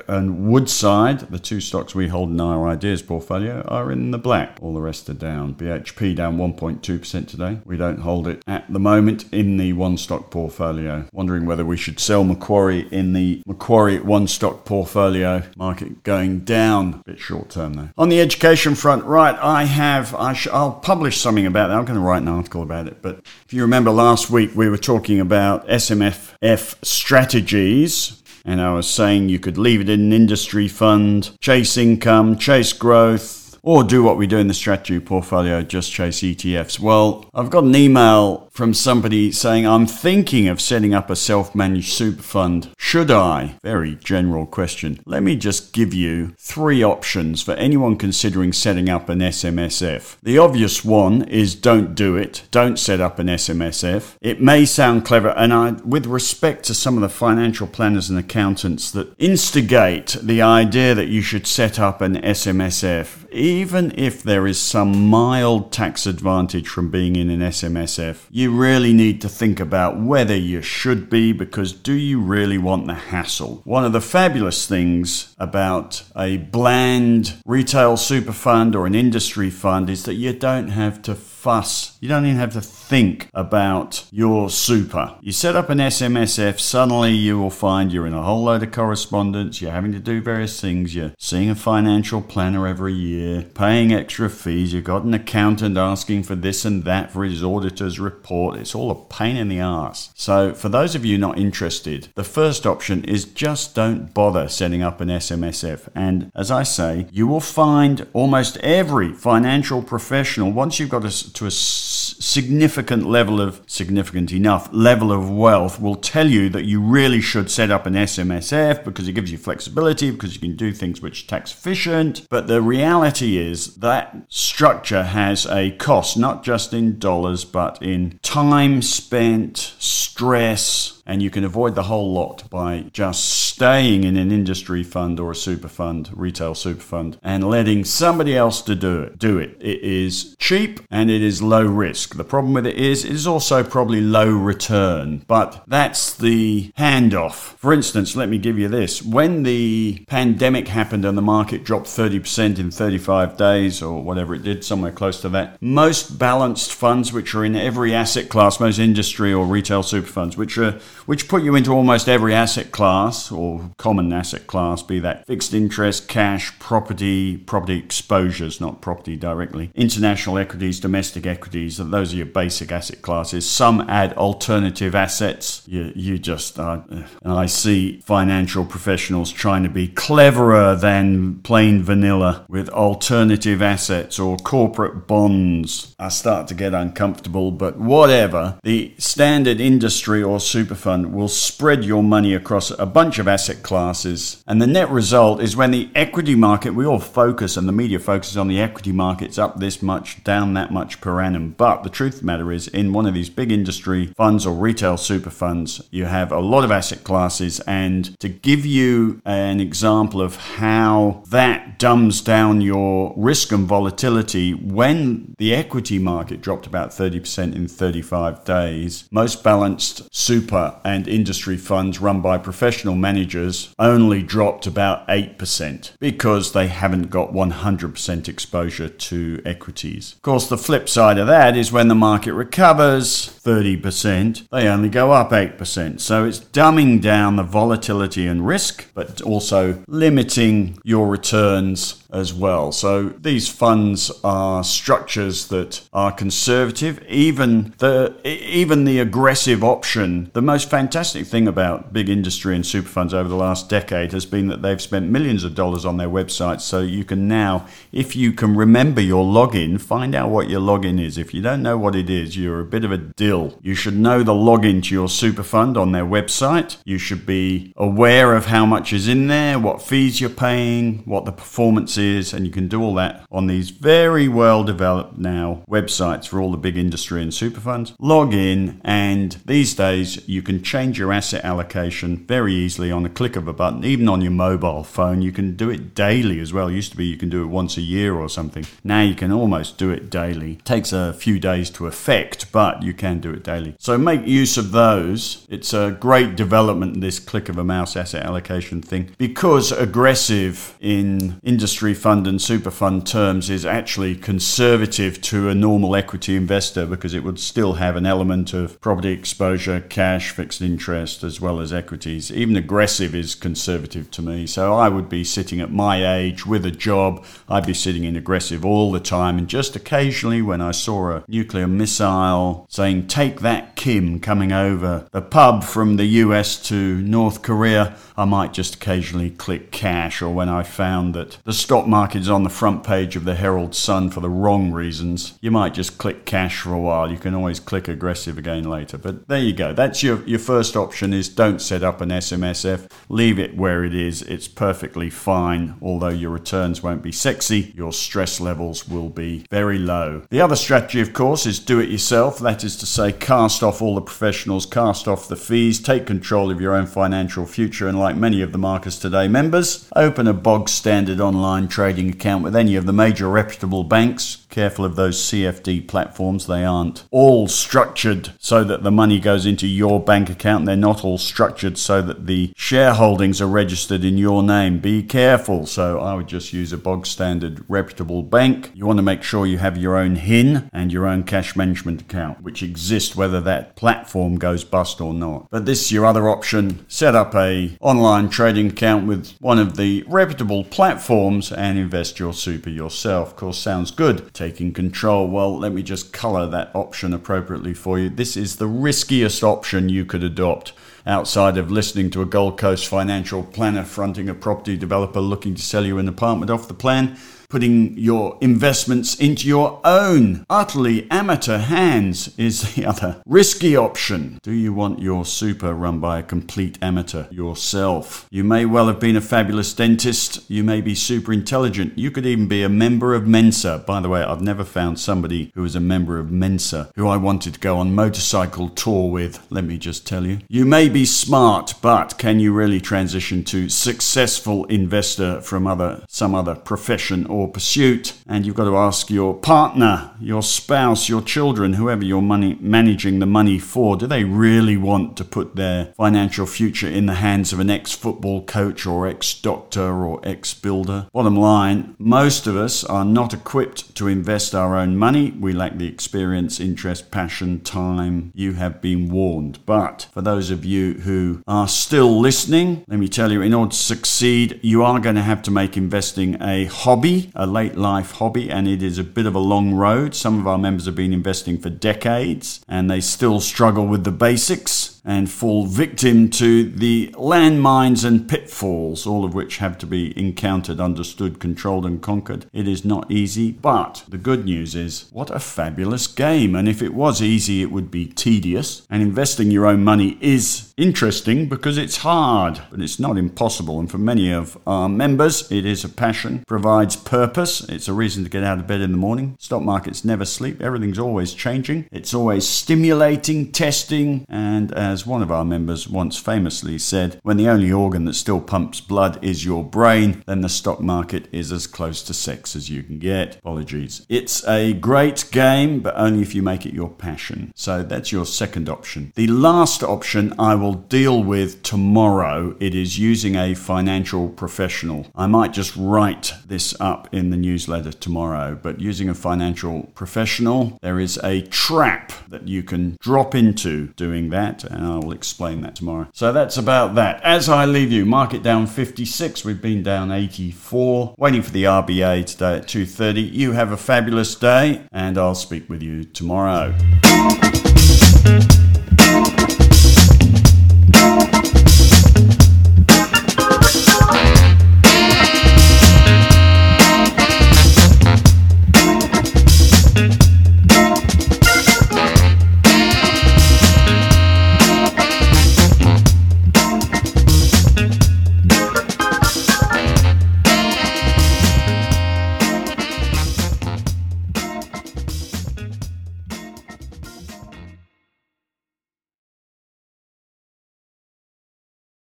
and 0.08 0.48
Woodside, 0.48 1.20
the 1.20 1.38
two 1.38 1.60
stocks 1.60 1.94
we 1.94 2.08
hold 2.08 2.30
in 2.30 2.40
our 2.40 2.68
ideas 2.68 3.02
portfolio, 3.02 3.62
are 3.68 3.92
in 3.92 4.10
the 4.12 4.18
black. 4.18 4.58
All 4.62 4.72
the 4.72 4.80
rest 4.80 5.08
are 5.10 5.14
down. 5.14 5.54
BHP 5.54 6.16
down 6.16 6.38
1.2% 6.38 7.28
today. 7.28 7.58
We 7.64 7.76
don't 7.76 8.00
hold 8.00 8.26
it 8.26 8.42
at 8.46 8.72
the 8.72 8.78
moment 8.78 9.26
in 9.32 9.56
the 9.56 9.72
one 9.74 9.98
stock 9.98 10.30
portfolio. 10.30 11.06
Wondering 11.12 11.44
whether 11.44 11.64
we 11.64 11.76
should 11.76 12.00
sell 12.00 12.24
Macquarie 12.24 12.88
in 12.90 13.12
the 13.12 13.42
Macquarie 13.46 14.00
one 14.00 14.26
stock 14.26 14.64
portfolio. 14.64 15.42
Market 15.56 16.02
going 16.02 16.40
down. 16.40 17.02
A 17.06 17.10
bit 17.10 17.18
short 17.18 17.50
term 17.50 17.74
though. 17.74 17.88
On 17.98 18.08
the 18.08 18.20
education 18.20 18.74
front, 18.74 19.04
right, 19.04 19.36
I 19.40 19.64
have, 19.64 20.14
I 20.14 20.32
sh- 20.32 20.48
I'll 20.52 20.72
publish 20.72 21.18
something 21.18 21.46
about 21.46 21.68
that. 21.68 21.76
I'm 21.76 21.84
going 21.84 21.98
to 21.98 22.04
write 22.04 22.22
an 22.22 22.28
article 22.28 22.62
about 22.62 22.86
it. 22.86 23.02
But 23.02 23.20
if 23.44 23.52
you 23.52 23.62
remember 23.62 23.90
last 23.90 24.30
week, 24.30 24.52
we 24.54 24.68
were 24.68 24.78
talking 24.78 25.20
about 25.20 25.66
SMSF 25.68 26.84
strategies 26.84 28.13
and 28.44 28.60
I 28.60 28.72
was 28.74 28.88
saying 28.88 29.28
you 29.28 29.38
could 29.38 29.58
leave 29.58 29.80
it 29.80 29.88
in 29.88 30.00
an 30.00 30.12
industry 30.12 30.68
fund, 30.68 31.36
chase 31.40 31.76
income, 31.76 32.36
chase 32.38 32.72
growth, 32.72 33.58
or 33.62 33.82
do 33.82 34.02
what 34.02 34.18
we 34.18 34.26
do 34.26 34.36
in 34.36 34.46
the 34.46 34.54
strategy 34.54 35.00
portfolio, 35.00 35.62
just 35.62 35.90
chase 35.90 36.20
ETFs. 36.20 36.78
Well, 36.78 37.28
I've 37.32 37.48
got 37.50 37.64
an 37.64 37.74
email 37.74 38.43
from 38.54 38.72
somebody 38.72 39.32
saying, 39.32 39.66
I'm 39.66 39.84
thinking 39.84 40.46
of 40.46 40.60
setting 40.60 40.94
up 40.94 41.10
a 41.10 41.16
self 41.16 41.56
managed 41.56 41.92
super 41.92 42.22
fund. 42.22 42.70
Should 42.78 43.10
I? 43.10 43.56
Very 43.62 43.96
general 43.96 44.46
question. 44.46 45.00
Let 45.04 45.24
me 45.24 45.34
just 45.34 45.72
give 45.72 45.92
you 45.92 46.34
three 46.38 46.82
options 46.82 47.42
for 47.42 47.54
anyone 47.54 47.96
considering 47.96 48.52
setting 48.52 48.88
up 48.88 49.08
an 49.08 49.18
SMSF. 49.18 50.16
The 50.22 50.38
obvious 50.38 50.84
one 50.84 51.22
is 51.24 51.56
don't 51.56 51.96
do 51.96 52.16
it. 52.16 52.44
Don't 52.52 52.78
set 52.78 53.00
up 53.00 53.18
an 53.18 53.26
SMSF. 53.26 54.14
It 54.20 54.40
may 54.40 54.64
sound 54.64 55.04
clever, 55.04 55.30
and 55.30 55.52
I, 55.52 55.72
with 55.84 56.06
respect 56.06 56.64
to 56.66 56.74
some 56.74 56.94
of 56.94 57.00
the 57.00 57.08
financial 57.08 57.66
planners 57.66 58.08
and 58.08 58.18
accountants 58.18 58.92
that 58.92 59.12
instigate 59.18 60.16
the 60.22 60.42
idea 60.42 60.94
that 60.94 61.08
you 61.08 61.22
should 61.22 61.48
set 61.48 61.80
up 61.80 62.00
an 62.00 62.18
SMSF, 62.18 63.28
even 63.32 63.92
if 63.96 64.22
there 64.22 64.46
is 64.46 64.60
some 64.60 65.08
mild 65.08 65.72
tax 65.72 66.06
advantage 66.06 66.68
from 66.68 66.88
being 66.88 67.16
in 67.16 67.30
an 67.30 67.40
SMSF, 67.40 68.26
you 68.30 68.43
really 68.46 68.92
need 68.92 69.20
to 69.20 69.28
think 69.28 69.60
about 69.60 70.00
whether 70.00 70.36
you 70.36 70.62
should 70.62 71.10
be 71.10 71.32
because 71.32 71.72
do 71.72 71.92
you 71.92 72.20
really 72.20 72.58
want 72.58 72.86
the 72.86 72.94
hassle? 72.94 73.62
One 73.64 73.84
of 73.84 73.92
the 73.92 74.00
fabulous 74.00 74.66
things 74.66 75.34
about 75.38 76.04
a 76.16 76.38
bland 76.38 77.36
retail 77.46 77.96
super 77.96 78.32
fund 78.32 78.74
or 78.74 78.86
an 78.86 78.94
industry 78.94 79.50
fund 79.50 79.90
is 79.90 80.04
that 80.04 80.14
you 80.14 80.32
don't 80.32 80.68
have 80.68 81.02
to 81.02 81.14
fuss. 81.44 81.98
You 82.00 82.08
don't 82.08 82.24
even 82.24 82.38
have 82.38 82.54
to 82.54 82.62
think 82.62 83.28
about 83.34 84.06
your 84.10 84.48
super. 84.48 85.14
You 85.20 85.30
set 85.30 85.56
up 85.56 85.68
an 85.68 85.76
SMSF, 85.76 86.58
suddenly 86.58 87.12
you 87.12 87.38
will 87.38 87.50
find 87.50 87.92
you're 87.92 88.06
in 88.06 88.14
a 88.14 88.22
whole 88.22 88.44
load 88.44 88.62
of 88.62 88.72
correspondence, 88.72 89.60
you're 89.60 89.70
having 89.70 89.92
to 89.92 89.98
do 89.98 90.22
various 90.22 90.58
things, 90.58 90.94
you're 90.94 91.12
seeing 91.18 91.50
a 91.50 91.54
financial 91.54 92.22
planner 92.22 92.66
every 92.66 92.94
year, 92.94 93.42
paying 93.42 93.92
extra 93.92 94.30
fees, 94.30 94.72
you've 94.72 94.84
got 94.84 95.04
an 95.04 95.12
accountant 95.12 95.76
asking 95.76 96.22
for 96.22 96.34
this 96.34 96.64
and 96.64 96.84
that 96.84 97.10
for 97.10 97.24
his 97.24 97.44
auditor's 97.44 98.00
report. 98.00 98.56
It's 98.56 98.74
all 98.74 98.90
a 98.90 99.04
pain 99.04 99.36
in 99.36 99.48
the 99.48 99.60
ass. 99.60 100.08
So, 100.14 100.54
for 100.54 100.70
those 100.70 100.94
of 100.94 101.04
you 101.04 101.18
not 101.18 101.38
interested, 101.38 102.08
the 102.14 102.24
first 102.24 102.66
option 102.66 103.04
is 103.04 103.26
just 103.26 103.74
don't 103.74 104.14
bother 104.14 104.48
setting 104.48 104.82
up 104.82 105.02
an 105.02 105.08
SMSF. 105.08 105.88
And 105.94 106.32
as 106.34 106.50
I 106.50 106.62
say, 106.62 107.06
you 107.12 107.26
will 107.26 107.40
find 107.40 108.06
almost 108.14 108.56
every 108.58 109.12
financial 109.12 109.82
professional, 109.82 110.50
once 110.50 110.80
you've 110.80 110.88
got 110.88 111.04
a 111.04 111.33
to 111.34 111.46
a 111.46 111.50
significant 111.50 113.06
level 113.06 113.40
of 113.40 113.62
significant 113.66 114.32
enough 114.32 114.68
level 114.72 115.12
of 115.12 115.30
wealth 115.30 115.80
will 115.80 115.96
tell 115.96 116.28
you 116.28 116.48
that 116.48 116.64
you 116.64 116.80
really 116.80 117.20
should 117.20 117.50
set 117.50 117.70
up 117.70 117.86
an 117.86 117.94
SMSF 117.94 118.84
because 118.84 119.08
it 119.08 119.12
gives 119.12 119.30
you 119.30 119.38
flexibility 119.38 120.10
because 120.10 120.34
you 120.34 120.40
can 120.40 120.56
do 120.56 120.72
things 120.72 121.02
which 121.02 121.24
are 121.24 121.28
tax 121.28 121.52
efficient. 121.52 122.26
But 122.30 122.46
the 122.46 122.62
reality 122.62 123.36
is 123.36 123.76
that 123.76 124.16
structure 124.28 125.02
has 125.02 125.46
a 125.46 125.72
cost 125.72 126.16
not 126.16 126.44
just 126.44 126.72
in 126.72 126.98
dollars 126.98 127.44
but 127.44 127.82
in 127.82 128.18
time 128.22 128.80
spent 128.80 129.74
stress 129.78 131.02
and 131.06 131.22
you 131.22 131.30
can 131.30 131.44
avoid 131.44 131.74
the 131.74 131.84
whole 131.84 132.12
lot 132.12 132.48
by 132.50 132.86
just 132.92 133.24
staying 133.24 134.04
in 134.04 134.16
an 134.16 134.32
industry 134.32 134.82
fund 134.82 135.20
or 135.20 135.30
a 135.30 135.36
super 135.36 135.68
fund, 135.68 136.10
retail 136.12 136.54
super 136.54 136.80
fund, 136.80 137.18
and 137.22 137.48
letting 137.48 137.84
somebody 137.84 138.36
else 138.36 138.62
to 138.62 138.74
do 138.74 139.00
it. 139.00 139.18
Do 139.18 139.38
it. 139.38 139.56
It 139.60 139.80
is 139.82 140.34
cheap 140.38 140.80
and 140.90 141.10
it 141.10 141.22
is 141.22 141.42
low 141.42 141.64
risk. 141.64 142.16
The 142.16 142.24
problem 142.24 142.54
with 142.54 142.66
it 142.66 142.76
is 142.76 143.04
it 143.04 143.12
is 143.12 143.26
also 143.26 143.62
probably 143.62 144.00
low 144.00 144.30
return, 144.30 145.24
but 145.26 145.62
that's 145.66 146.14
the 146.14 146.72
handoff. 146.78 147.56
For 147.56 147.72
instance, 147.72 148.16
let 148.16 148.28
me 148.28 148.38
give 148.38 148.58
you 148.58 148.68
this: 148.68 149.02
when 149.02 149.42
the 149.42 150.04
pandemic 150.08 150.68
happened 150.68 151.04
and 151.04 151.16
the 151.16 151.22
market 151.22 151.64
dropped 151.64 151.86
30% 151.86 152.58
in 152.58 152.70
35 152.70 153.36
days 153.36 153.82
or 153.82 154.02
whatever 154.02 154.34
it 154.34 154.42
did, 154.42 154.64
somewhere 154.64 154.92
close 154.92 155.20
to 155.20 155.28
that, 155.28 155.60
most 155.62 156.18
balanced 156.18 156.72
funds, 156.72 157.12
which 157.12 157.34
are 157.34 157.44
in 157.44 157.54
every 157.54 157.94
asset 157.94 158.28
class, 158.28 158.58
most 158.58 158.78
industry 158.78 159.32
or 159.32 159.46
retail 159.46 159.82
super 159.82 160.08
funds, 160.08 160.36
which 160.36 160.58
are 160.58 160.80
which 161.06 161.28
put 161.28 161.42
you 161.42 161.54
into 161.54 161.72
almost 161.72 162.08
every 162.08 162.34
asset 162.34 162.70
class 162.70 163.30
or 163.30 163.70
common 163.76 164.12
asset 164.12 164.46
class, 164.46 164.82
be 164.82 164.98
that 165.00 165.26
fixed 165.26 165.54
interest, 165.54 166.08
cash, 166.08 166.56
property, 166.58 167.36
property 167.36 167.78
exposures, 167.78 168.60
not 168.60 168.80
property 168.80 169.16
directly, 169.16 169.70
international 169.74 170.38
equities, 170.38 170.80
domestic 170.80 171.26
equities. 171.26 171.76
Those 171.76 172.12
are 172.12 172.16
your 172.16 172.26
basic 172.26 172.72
asset 172.72 173.02
classes. 173.02 173.48
Some 173.48 173.82
add 173.88 174.12
alternative 174.14 174.94
assets. 174.94 175.62
You, 175.66 175.92
you 175.94 176.18
just, 176.18 176.58
uh, 176.58 176.82
and 176.88 177.06
I 177.32 177.46
see 177.46 178.00
financial 178.00 178.64
professionals 178.64 179.30
trying 179.30 179.62
to 179.64 179.68
be 179.68 179.88
cleverer 179.88 180.74
than 180.76 181.40
plain 181.40 181.82
vanilla 181.82 182.46
with 182.48 182.68
alternative 182.70 183.60
assets 183.62 184.18
or 184.18 184.36
corporate 184.36 185.06
bonds. 185.06 185.94
I 185.98 186.08
start 186.08 186.48
to 186.48 186.54
get 186.54 186.74
uncomfortable, 186.74 187.50
but 187.50 187.78
whatever. 187.78 188.58
The 188.62 188.94
standard 188.98 189.60
industry 189.60 190.22
or 190.22 190.40
super 190.40 190.74
fund 190.74 190.93
fund 190.94 191.12
will 191.12 191.28
spread 191.28 191.84
your 191.84 192.04
money 192.04 192.34
across 192.34 192.70
a 192.70 192.86
bunch 192.86 193.18
of 193.18 193.26
asset 193.26 193.64
classes. 193.64 194.44
And 194.46 194.62
the 194.62 194.66
net 194.66 194.88
result 194.90 195.42
is 195.42 195.56
when 195.56 195.72
the 195.72 195.90
equity 195.94 196.36
market, 196.36 196.70
we 196.70 196.86
all 196.86 197.00
focus 197.00 197.56
and 197.56 197.66
the 197.66 197.72
media 197.72 197.98
focuses 197.98 198.36
on 198.36 198.46
the 198.46 198.60
equity 198.60 198.92
markets 198.92 199.36
up 199.36 199.58
this 199.58 199.82
much, 199.82 200.22
down 200.22 200.54
that 200.54 200.72
much 200.72 201.00
per 201.00 201.20
annum. 201.20 201.54
But 201.56 201.82
the 201.82 201.90
truth 201.90 202.14
of 202.14 202.20
the 202.20 202.26
matter 202.26 202.52
is, 202.52 202.68
in 202.68 202.92
one 202.92 203.06
of 203.06 203.14
these 203.14 203.28
big 203.28 203.50
industry 203.50 204.06
funds 204.16 204.46
or 204.46 204.54
retail 204.54 204.96
super 204.96 205.30
funds, 205.30 205.82
you 205.90 206.04
have 206.04 206.30
a 206.30 206.38
lot 206.38 206.62
of 206.62 206.70
asset 206.70 207.02
classes. 207.02 207.58
And 207.66 208.16
to 208.20 208.28
give 208.28 208.64
you 208.64 209.20
an 209.24 209.58
example 209.58 210.22
of 210.22 210.36
how 210.36 211.24
that 211.30 211.80
dumbs 211.80 212.20
down 212.20 212.60
your 212.60 213.12
risk 213.16 213.50
and 213.50 213.66
volatility, 213.66 214.54
when 214.54 215.34
the 215.38 215.52
equity 215.54 215.98
market 215.98 216.40
dropped 216.40 216.68
about 216.68 216.90
30% 216.90 217.56
in 217.56 217.66
35 217.66 218.44
days, 218.44 219.08
most 219.10 219.42
balanced 219.42 220.02
super 220.14 220.80
and 220.84 221.08
industry 221.08 221.56
funds 221.56 222.00
run 222.00 222.20
by 222.20 222.38
professional 222.38 222.94
managers 222.94 223.74
only 223.78 224.22
dropped 224.22 224.66
about 224.66 225.06
8% 225.08 225.92
because 225.98 226.52
they 226.52 226.68
haven't 226.68 227.10
got 227.10 227.32
100% 227.32 228.28
exposure 228.28 228.88
to 228.88 229.42
equities. 229.44 230.12
Of 230.14 230.22
course, 230.22 230.48
the 230.48 230.58
flip 230.58 230.88
side 230.88 231.18
of 231.18 231.26
that 231.26 231.56
is 231.56 231.72
when 231.72 231.88
the 231.88 231.94
market 231.94 232.34
recovers 232.34 233.28
30%, 233.44 234.48
they 234.50 234.68
only 234.68 234.88
go 234.88 235.12
up 235.12 235.30
8%. 235.30 236.00
So 236.00 236.24
it's 236.24 236.40
dumbing 236.40 237.00
down 237.00 237.36
the 237.36 237.42
volatility 237.42 238.26
and 238.26 238.46
risk, 238.46 238.86
but 238.94 239.20
also 239.22 239.82
limiting 239.88 240.78
your 240.84 241.08
returns 241.08 242.03
as 242.14 242.32
well. 242.32 242.70
So 242.70 243.08
these 243.08 243.48
funds 243.48 244.10
are 244.22 244.62
structures 244.62 245.48
that 245.48 245.86
are 245.92 246.12
conservative. 246.12 247.04
Even 247.08 247.74
the 247.78 248.16
even 248.24 248.84
the 248.84 249.00
aggressive 249.00 249.64
option. 249.64 250.30
The 250.32 250.40
most 250.40 250.70
fantastic 250.70 251.26
thing 251.26 251.48
about 251.48 251.92
big 251.92 252.08
industry 252.08 252.54
and 252.54 252.64
super 252.64 252.88
funds 252.88 253.12
over 253.12 253.28
the 253.28 253.36
last 253.36 253.68
decade 253.68 254.12
has 254.12 254.24
been 254.24 254.46
that 254.46 254.62
they've 254.62 254.80
spent 254.80 255.10
millions 255.10 255.42
of 255.42 255.54
dollars 255.54 255.84
on 255.84 255.96
their 255.96 256.08
websites. 256.08 256.60
So 256.60 256.80
you 256.80 257.04
can 257.04 257.26
now, 257.26 257.66
if 257.90 258.14
you 258.14 258.32
can 258.32 258.56
remember 258.56 259.00
your 259.00 259.24
login, 259.24 259.80
find 259.80 260.14
out 260.14 260.30
what 260.30 260.48
your 260.48 260.60
login 260.60 261.00
is. 261.00 261.18
If 261.18 261.34
you 261.34 261.42
don't 261.42 261.62
know 261.62 261.76
what 261.76 261.96
it 261.96 262.08
is, 262.08 262.36
you're 262.36 262.60
a 262.60 262.64
bit 262.64 262.84
of 262.84 262.92
a 262.92 262.98
dill. 262.98 263.58
You 263.60 263.74
should 263.74 263.96
know 263.96 264.22
the 264.22 264.32
login 264.32 264.82
to 264.84 264.94
your 264.94 265.08
super 265.08 265.42
fund 265.42 265.76
on 265.76 265.90
their 265.90 266.06
website. 266.06 266.76
You 266.84 266.98
should 266.98 267.26
be 267.26 267.72
aware 267.76 268.36
of 268.36 268.46
how 268.46 268.64
much 268.64 268.92
is 268.92 269.08
in 269.08 269.26
there, 269.26 269.58
what 269.58 269.82
fees 269.82 270.20
you're 270.20 270.30
paying, 270.30 270.98
what 271.04 271.24
the 271.24 271.32
performance 271.32 271.98
is 271.98 272.03
and 272.04 272.46
you 272.46 272.52
can 272.52 272.68
do 272.68 272.82
all 272.82 272.94
that 272.94 273.24
on 273.30 273.46
these 273.46 273.70
very 273.70 274.28
well 274.28 274.62
developed 274.62 275.16
now 275.18 275.62
websites 275.68 276.28
for 276.28 276.40
all 276.40 276.50
the 276.50 276.56
big 276.56 276.76
industry 276.76 277.22
and 277.22 277.32
super 277.32 277.60
funds. 277.60 277.94
Log 277.98 278.34
in, 278.34 278.80
and 278.84 279.32
these 279.46 279.74
days 279.74 280.28
you 280.28 280.42
can 280.42 280.62
change 280.62 280.98
your 280.98 281.12
asset 281.12 281.44
allocation 281.44 282.24
very 282.26 282.52
easily 282.52 282.92
on 282.92 283.06
a 283.06 283.08
click 283.08 283.36
of 283.36 283.48
a 283.48 283.52
button, 283.52 283.84
even 283.84 284.08
on 284.08 284.20
your 284.20 284.30
mobile 284.30 284.84
phone. 284.84 285.22
You 285.22 285.32
can 285.32 285.56
do 285.56 285.70
it 285.70 285.94
daily 285.94 286.40
as 286.40 286.52
well. 286.52 286.68
It 286.68 286.74
used 286.74 286.90
to 286.92 286.96
be 286.96 287.06
you 287.06 287.16
can 287.16 287.30
do 287.30 287.42
it 287.42 287.46
once 287.46 287.76
a 287.76 287.82
year 287.82 288.14
or 288.14 288.28
something. 288.28 288.66
Now 288.82 289.00
you 289.00 289.14
can 289.14 289.32
almost 289.32 289.78
do 289.78 289.90
it 289.90 290.10
daily. 290.10 290.52
It 290.54 290.64
takes 290.64 290.92
a 290.92 291.12
few 291.12 291.40
days 291.40 291.70
to 291.70 291.86
effect, 291.86 292.52
but 292.52 292.82
you 292.82 292.92
can 292.92 293.20
do 293.20 293.32
it 293.32 293.42
daily. 293.42 293.76
So 293.78 293.96
make 293.96 294.26
use 294.26 294.56
of 294.56 294.72
those. 294.72 295.46
It's 295.48 295.72
a 295.72 295.96
great 295.98 296.36
development, 296.36 297.00
this 297.00 297.18
click 297.18 297.48
of 297.48 297.58
a 297.58 297.64
mouse 297.64 297.96
asset 297.96 298.24
allocation 298.24 298.82
thing, 298.82 299.10
because 299.18 299.72
aggressive 299.72 300.76
in 300.80 301.40
industry 301.42 301.93
fund 301.94 302.26
and 302.26 302.40
super 302.40 302.70
fund 302.70 303.06
terms 303.06 303.48
is 303.50 303.64
actually 303.64 304.14
conservative 304.16 305.20
to 305.22 305.48
a 305.48 305.54
normal 305.54 305.96
equity 305.96 306.36
investor 306.36 306.86
because 306.86 307.14
it 307.14 307.24
would 307.24 307.38
still 307.38 307.74
have 307.74 307.96
an 307.96 308.06
element 308.06 308.52
of 308.52 308.80
property 308.80 309.12
exposure, 309.12 309.80
cash, 309.80 310.30
fixed 310.30 310.60
interest, 310.60 311.24
as 311.24 311.40
well 311.40 311.60
as 311.60 311.72
equities. 311.72 312.30
Even 312.32 312.56
aggressive 312.56 313.14
is 313.14 313.34
conservative 313.34 314.10
to 314.10 314.22
me. 314.22 314.46
So 314.46 314.74
I 314.74 314.88
would 314.88 315.08
be 315.08 315.24
sitting 315.24 315.60
at 315.60 315.72
my 315.72 316.16
age 316.16 316.46
with 316.46 316.66
a 316.66 316.70
job, 316.70 317.24
I'd 317.48 317.66
be 317.66 317.74
sitting 317.74 318.04
in 318.04 318.16
aggressive 318.16 318.64
all 318.64 318.92
the 318.92 319.00
time. 319.00 319.38
And 319.38 319.48
just 319.48 319.76
occasionally, 319.76 320.42
when 320.42 320.60
I 320.60 320.72
saw 320.72 321.10
a 321.10 321.24
nuclear 321.28 321.66
missile 321.66 322.66
saying, 322.68 323.06
Take 323.06 323.40
that, 323.40 323.76
Kim, 323.76 324.20
coming 324.20 324.52
over 324.52 325.06
the 325.12 325.22
pub 325.22 325.64
from 325.64 325.96
the 325.96 326.06
US 326.06 326.56
to 326.68 327.00
North 327.00 327.42
Korea, 327.42 327.96
I 328.16 328.24
might 328.24 328.52
just 328.52 328.76
occasionally 328.76 329.30
click 329.30 329.70
cash. 329.70 330.22
Or 330.22 330.32
when 330.32 330.48
I 330.48 330.62
found 330.62 331.14
that 331.14 331.38
the 331.44 331.52
stock 331.52 331.73
stock 331.74 331.88
market 331.88 332.20
is 332.20 332.30
on 332.30 332.44
the 332.44 332.48
front 332.48 332.84
page 332.84 333.16
of 333.16 333.24
the 333.24 333.34
Herald 333.34 333.74
Sun 333.74 334.10
for 334.10 334.20
the 334.20 334.30
wrong 334.30 334.70
reasons, 334.70 335.36
you 335.40 335.50
might 335.50 335.74
just 335.74 335.98
click 335.98 336.24
cash 336.24 336.60
for 336.60 336.72
a 336.72 336.78
while. 336.78 337.10
You 337.10 337.18
can 337.18 337.34
always 337.34 337.58
click 337.58 337.88
aggressive 337.88 338.38
again 338.38 338.62
later. 338.62 338.96
But 338.96 339.26
there 339.26 339.40
you 339.40 339.52
go. 339.52 339.72
That's 339.72 340.00
your, 340.00 340.22
your 340.22 340.38
first 340.38 340.76
option 340.76 341.12
is 341.12 341.28
don't 341.28 341.60
set 341.60 341.82
up 341.82 342.00
an 342.00 342.10
SMSF. 342.10 342.88
Leave 343.08 343.40
it 343.40 343.56
where 343.56 343.82
it 343.82 343.92
is. 343.92 344.22
It's 344.22 344.46
perfectly 344.46 345.10
fine. 345.10 345.74
Although 345.82 346.10
your 346.10 346.30
returns 346.30 346.80
won't 346.80 347.02
be 347.02 347.10
sexy, 347.10 347.72
your 347.74 347.92
stress 347.92 348.38
levels 348.38 348.86
will 348.86 349.08
be 349.08 349.44
very 349.50 349.80
low. 349.80 350.22
The 350.30 350.40
other 350.40 350.54
strategy, 350.54 351.00
of 351.00 351.12
course, 351.12 351.44
is 351.44 351.58
do 351.58 351.80
it 351.80 351.90
yourself. 351.90 352.38
That 352.38 352.62
is 352.62 352.76
to 352.76 352.86
say, 352.86 353.10
cast 353.10 353.64
off 353.64 353.82
all 353.82 353.96
the 353.96 354.00
professionals, 354.00 354.64
cast 354.64 355.08
off 355.08 355.26
the 355.26 355.34
fees, 355.34 355.82
take 355.82 356.06
control 356.06 356.52
of 356.52 356.60
your 356.60 356.76
own 356.76 356.86
financial 356.86 357.46
future, 357.46 357.88
and 357.88 357.98
like 357.98 358.14
many 358.14 358.42
of 358.42 358.52
the 358.52 358.58
Marcus 358.58 358.96
Today 358.96 359.26
members, 359.26 359.88
open 359.96 360.28
a 360.28 360.32
bog 360.32 360.68
standard 360.68 361.18
online 361.18 361.63
trading 361.68 362.10
account 362.10 362.44
with 362.44 362.54
any 362.56 362.76
of 362.76 362.86
the 362.86 362.92
major 362.92 363.28
reputable 363.28 363.84
banks. 363.84 364.43
Careful 364.54 364.84
of 364.84 364.94
those 364.94 365.20
CFD 365.20 365.88
platforms, 365.88 366.46
they 366.46 366.64
aren't 366.64 367.08
all 367.10 367.48
structured 367.48 368.30
so 368.38 368.62
that 368.62 368.84
the 368.84 368.92
money 368.92 369.18
goes 369.18 369.46
into 369.46 369.66
your 369.66 369.98
bank 369.98 370.30
account. 370.30 370.64
They're 370.64 370.76
not 370.76 371.02
all 371.02 371.18
structured 371.18 371.76
so 371.76 372.00
that 372.02 372.26
the 372.26 372.52
shareholdings 372.56 373.40
are 373.40 373.48
registered 373.48 374.04
in 374.04 374.16
your 374.16 374.44
name. 374.44 374.78
Be 374.78 375.02
careful. 375.02 375.66
So 375.66 375.98
I 375.98 376.14
would 376.14 376.28
just 376.28 376.52
use 376.52 376.72
a 376.72 376.78
bog 376.78 377.04
standard 377.04 377.64
reputable 377.66 378.22
bank. 378.22 378.70
You 378.76 378.86
want 378.86 378.98
to 378.98 379.02
make 379.02 379.24
sure 379.24 379.44
you 379.44 379.58
have 379.58 379.76
your 379.76 379.96
own 379.96 380.14
HIN 380.14 380.70
and 380.72 380.92
your 380.92 381.08
own 381.08 381.24
cash 381.24 381.56
management 381.56 382.02
account, 382.02 382.40
which 382.42 382.62
exists 382.62 383.16
whether 383.16 383.40
that 383.40 383.74
platform 383.74 384.36
goes 384.36 384.62
bust 384.62 385.00
or 385.00 385.12
not. 385.12 385.48
But 385.50 385.66
this 385.66 385.86
is 385.86 385.90
your 385.90 386.06
other 386.06 386.28
option. 386.28 386.86
Set 386.88 387.16
up 387.16 387.34
a 387.34 387.76
online 387.80 388.28
trading 388.28 388.68
account 388.68 389.08
with 389.08 389.34
one 389.40 389.58
of 389.58 389.76
the 389.76 390.04
reputable 390.06 390.62
platforms 390.62 391.50
and 391.50 391.76
invest 391.76 392.20
your 392.20 392.32
super 392.32 392.70
yourself. 392.70 393.30
Of 393.30 393.36
course, 393.36 393.58
sounds 393.58 393.90
good. 393.90 394.32
Taking 394.44 394.74
control. 394.74 395.26
Well, 395.26 395.58
let 395.58 395.72
me 395.72 395.82
just 395.82 396.12
color 396.12 396.46
that 396.48 396.70
option 396.76 397.14
appropriately 397.14 397.72
for 397.72 397.98
you. 397.98 398.10
This 398.10 398.36
is 398.36 398.56
the 398.56 398.66
riskiest 398.66 399.42
option 399.42 399.88
you 399.88 400.04
could 400.04 400.22
adopt 400.22 400.74
outside 401.06 401.56
of 401.56 401.70
listening 401.70 402.10
to 402.10 402.20
a 402.20 402.26
Gold 402.26 402.58
Coast 402.58 402.86
financial 402.86 403.42
planner 403.42 403.84
fronting 403.84 404.28
a 404.28 404.34
property 404.34 404.76
developer 404.76 405.20
looking 405.20 405.54
to 405.54 405.62
sell 405.62 405.86
you 405.86 405.96
an 405.96 406.08
apartment 406.08 406.50
off 406.50 406.68
the 406.68 406.74
plan 406.74 407.16
putting 407.54 407.96
your 407.96 408.36
investments 408.40 409.14
into 409.14 409.46
your 409.46 409.80
own 409.84 410.44
utterly 410.50 411.08
amateur 411.08 411.58
hands 411.58 412.36
is 412.36 412.74
the 412.74 412.84
other 412.84 413.22
risky 413.26 413.76
option. 413.76 414.40
Do 414.42 414.50
you 414.50 414.72
want 414.72 414.98
your 414.98 415.24
super 415.24 415.72
run 415.72 416.00
by 416.00 416.18
a 416.18 416.24
complete 416.24 416.76
amateur 416.82 417.26
yourself? 417.30 418.26
You 418.28 418.42
may 418.42 418.66
well 418.66 418.88
have 418.88 418.98
been 418.98 419.14
a 419.14 419.20
fabulous 419.20 419.72
dentist. 419.72 420.50
You 420.50 420.64
may 420.64 420.80
be 420.80 420.96
super 420.96 421.32
intelligent. 421.32 421.96
You 421.96 422.10
could 422.10 422.26
even 422.26 422.48
be 422.48 422.64
a 422.64 422.68
member 422.68 423.14
of 423.14 423.28
Mensa. 423.28 423.84
By 423.86 424.00
the 424.00 424.08
way, 424.08 424.24
I've 424.24 424.42
never 424.42 424.64
found 424.64 424.98
somebody 424.98 425.52
who 425.54 425.64
is 425.64 425.76
a 425.76 425.80
member 425.80 426.18
of 426.18 426.32
Mensa 426.32 426.90
who 426.96 427.06
I 427.06 427.16
wanted 427.16 427.54
to 427.54 427.60
go 427.60 427.78
on 427.78 427.94
motorcycle 427.94 428.68
tour 428.68 429.12
with. 429.12 429.46
Let 429.50 429.62
me 429.62 429.78
just 429.78 430.08
tell 430.08 430.26
you. 430.26 430.40
You 430.48 430.64
may 430.64 430.88
be 430.88 431.04
smart, 431.04 431.74
but 431.80 432.18
can 432.18 432.40
you 432.40 432.52
really 432.52 432.80
transition 432.80 433.44
to 433.44 433.68
successful 433.68 434.64
investor 434.64 435.40
from 435.40 435.68
other 435.68 436.04
some 436.08 436.34
other 436.34 436.56
profession 436.56 437.26
or 437.26 437.43
pursuit, 437.48 438.14
and 438.26 438.44
you've 438.44 438.54
got 438.54 438.64
to 438.64 438.76
ask 438.76 439.10
your 439.10 439.34
partner, 439.34 440.12
your 440.20 440.42
spouse, 440.42 441.08
your 441.08 441.22
children, 441.22 441.74
whoever 441.74 442.04
you're 442.04 442.22
money, 442.22 442.56
managing 442.60 443.18
the 443.18 443.26
money 443.26 443.58
for, 443.58 443.96
do 443.96 444.06
they 444.06 444.24
really 444.24 444.76
want 444.76 445.16
to 445.16 445.24
put 445.24 445.56
their 445.56 445.92
financial 445.96 446.46
future 446.46 446.88
in 446.88 447.06
the 447.06 447.14
hands 447.14 447.52
of 447.52 447.60
an 447.60 447.70
ex 447.70 447.92
football 447.92 448.44
coach 448.44 448.86
or 448.86 449.06
ex 449.06 449.34
doctor 449.34 450.04
or 450.04 450.20
ex 450.24 450.54
builder? 450.54 451.08
Bottom 451.12 451.36
line, 451.36 451.94
most 451.98 452.46
of 452.46 452.56
us 452.56 452.84
are 452.84 453.04
not 453.04 453.34
equipped 453.34 453.94
to 453.96 454.08
invest 454.08 454.54
our 454.54 454.76
own 454.76 454.96
money. 454.96 455.30
We 455.32 455.52
lack 455.52 455.78
the 455.78 455.88
experience, 455.88 456.60
interest, 456.60 457.10
passion, 457.10 457.60
time. 457.60 458.32
You 458.34 458.54
have 458.54 458.80
been 458.80 459.08
warned. 459.10 459.58
But 459.66 460.08
for 460.12 460.22
those 460.22 460.50
of 460.50 460.64
you 460.64 460.94
who 460.94 461.42
are 461.46 461.68
still 461.68 462.20
listening, 462.20 462.84
let 462.88 462.98
me 462.98 463.08
tell 463.08 463.30
you, 463.30 463.42
in 463.42 463.54
order 463.54 463.70
to 463.70 463.76
succeed, 463.76 464.60
you 464.62 464.82
are 464.82 465.00
going 465.00 465.16
to 465.16 465.22
have 465.22 465.42
to 465.42 465.50
make 465.50 465.76
investing 465.76 466.40
a 466.40 466.66
hobby 466.66 467.30
a 467.34 467.46
late 467.46 467.76
life 467.76 468.12
hobby, 468.12 468.50
and 468.50 468.68
it 468.68 468.82
is 468.82 468.98
a 468.98 469.04
bit 469.04 469.26
of 469.26 469.34
a 469.34 469.40
long 469.40 469.74
road. 469.74 470.14
Some 470.14 470.38
of 470.38 470.46
our 470.46 470.58
members 470.58 470.86
have 470.86 470.94
been 470.94 471.12
investing 471.12 471.58
for 471.58 471.70
decades 471.70 472.64
and 472.68 472.90
they 472.90 473.00
still 473.00 473.40
struggle 473.40 473.86
with 473.86 474.04
the 474.04 474.12
basics 474.12 474.93
and 475.04 475.30
fall 475.30 475.66
victim 475.66 476.30
to 476.30 476.70
the 476.70 477.08
landmines 477.14 478.04
and 478.04 478.28
pitfalls, 478.28 479.06
all 479.06 479.24
of 479.24 479.34
which 479.34 479.58
have 479.58 479.76
to 479.78 479.86
be 479.86 480.18
encountered, 480.18 480.80
understood, 480.80 481.38
controlled, 481.40 481.84
and 481.84 482.00
conquered. 482.00 482.46
It 482.52 482.66
is 482.66 482.84
not 482.84 483.10
easy, 483.10 483.52
but 483.52 484.04
the 484.08 484.18
good 484.18 484.44
news 484.44 484.74
is 484.74 485.08
what 485.12 485.30
a 485.30 485.40
fabulous 485.40 486.06
game. 486.06 486.54
And 486.54 486.68
if 486.68 486.80
it 486.80 486.94
was 486.94 487.20
easy, 487.20 487.62
it 487.62 487.70
would 487.70 487.90
be 487.90 488.06
tedious. 488.06 488.86
And 488.88 489.02
investing 489.02 489.50
your 489.50 489.66
own 489.66 489.84
money 489.84 490.16
is 490.20 490.72
interesting 490.76 491.48
because 491.48 491.78
it's 491.78 491.98
hard, 491.98 492.60
but 492.70 492.80
it's 492.80 492.98
not 492.98 493.18
impossible. 493.18 493.78
And 493.80 493.90
for 493.90 493.98
many 493.98 494.32
of 494.32 494.56
our 494.66 494.88
members, 494.88 495.50
it 495.50 495.66
is 495.66 495.84
a 495.84 495.88
passion, 495.88 496.44
provides 496.46 496.96
purpose. 496.96 497.60
It's 497.68 497.88
a 497.88 497.92
reason 497.92 498.24
to 498.24 498.30
get 498.30 498.44
out 498.44 498.58
of 498.58 498.66
bed 498.66 498.80
in 498.80 498.92
the 498.92 498.98
morning. 498.98 499.36
Stock 499.38 499.62
markets 499.62 500.04
never 500.04 500.24
sleep, 500.24 500.60
everything's 500.60 500.98
always 500.98 501.34
changing, 501.34 501.88
it's 501.90 502.14
always 502.14 502.46
stimulating, 502.46 503.52
testing, 503.52 504.24
and 504.28 504.72
as 504.72 504.93
as 504.94 505.04
one 505.04 505.22
of 505.22 505.32
our 505.32 505.44
members 505.44 505.88
once 505.88 506.16
famously 506.16 506.78
said, 506.78 507.18
when 507.24 507.36
the 507.36 507.48
only 507.48 507.72
organ 507.72 508.04
that 508.04 508.14
still 508.14 508.40
pumps 508.40 508.80
blood 508.80 509.22
is 509.22 509.44
your 509.44 509.64
brain, 509.64 510.22
then 510.24 510.40
the 510.40 510.48
stock 510.48 510.80
market 510.80 511.26
is 511.32 511.50
as 511.50 511.66
close 511.66 512.00
to 512.00 512.14
sex 512.14 512.54
as 512.54 512.70
you 512.70 512.80
can 512.84 513.00
get. 513.00 513.36
Apologies. 513.38 514.06
It's 514.08 514.46
a 514.46 514.72
great 514.72 515.24
game, 515.32 515.80
but 515.80 515.96
only 515.96 516.22
if 516.22 516.32
you 516.32 516.42
make 516.42 516.64
it 516.64 516.72
your 516.72 516.88
passion. 516.88 517.52
So 517.56 517.82
that's 517.82 518.12
your 518.12 518.24
second 518.24 518.68
option. 518.68 519.12
The 519.16 519.26
last 519.26 519.82
option 519.82 520.32
I 520.38 520.54
will 520.54 520.74
deal 520.74 521.24
with 521.24 521.64
tomorrow. 521.64 522.56
It 522.60 522.76
is 522.76 522.96
using 522.96 523.34
a 523.34 523.54
financial 523.54 524.28
professional. 524.28 525.08
I 525.16 525.26
might 525.26 525.52
just 525.52 525.74
write 525.76 526.34
this 526.46 526.72
up 526.80 527.12
in 527.12 527.30
the 527.30 527.36
newsletter 527.36 527.90
tomorrow, 527.92 528.56
but 528.62 528.80
using 528.80 529.08
a 529.08 529.14
financial 529.14 529.90
professional, 529.96 530.78
there 530.82 531.00
is 531.00 531.18
a 531.24 531.42
trap 531.42 532.12
that 532.28 532.46
you 532.46 532.62
can 532.62 532.96
drop 533.00 533.34
into 533.34 533.88
doing 533.96 534.30
that, 534.30 534.62
and 534.84 534.92
I 534.92 534.96
will 534.98 535.12
explain 535.12 535.62
that 535.62 535.76
tomorrow. 535.76 536.08
So 536.12 536.32
that's 536.32 536.56
about 536.56 536.94
that. 536.96 537.22
As 537.22 537.48
I 537.48 537.64
leave 537.64 537.90
you, 537.90 538.04
market 538.04 538.42
down 538.42 538.66
56, 538.66 539.44
we've 539.44 539.60
been 539.60 539.82
down 539.82 540.12
84. 540.12 541.14
Waiting 541.18 541.42
for 541.42 541.50
the 541.50 541.64
RBA 541.64 542.26
today 542.26 542.56
at 542.56 542.68
2:30. 542.68 543.22
You 543.22 543.52
have 543.52 543.72
a 543.72 543.76
fabulous 543.76 544.34
day, 544.34 544.82
and 544.92 545.16
I'll 545.16 545.34
speak 545.34 545.68
with 545.68 545.82
you 545.82 546.04
tomorrow. 546.04 546.74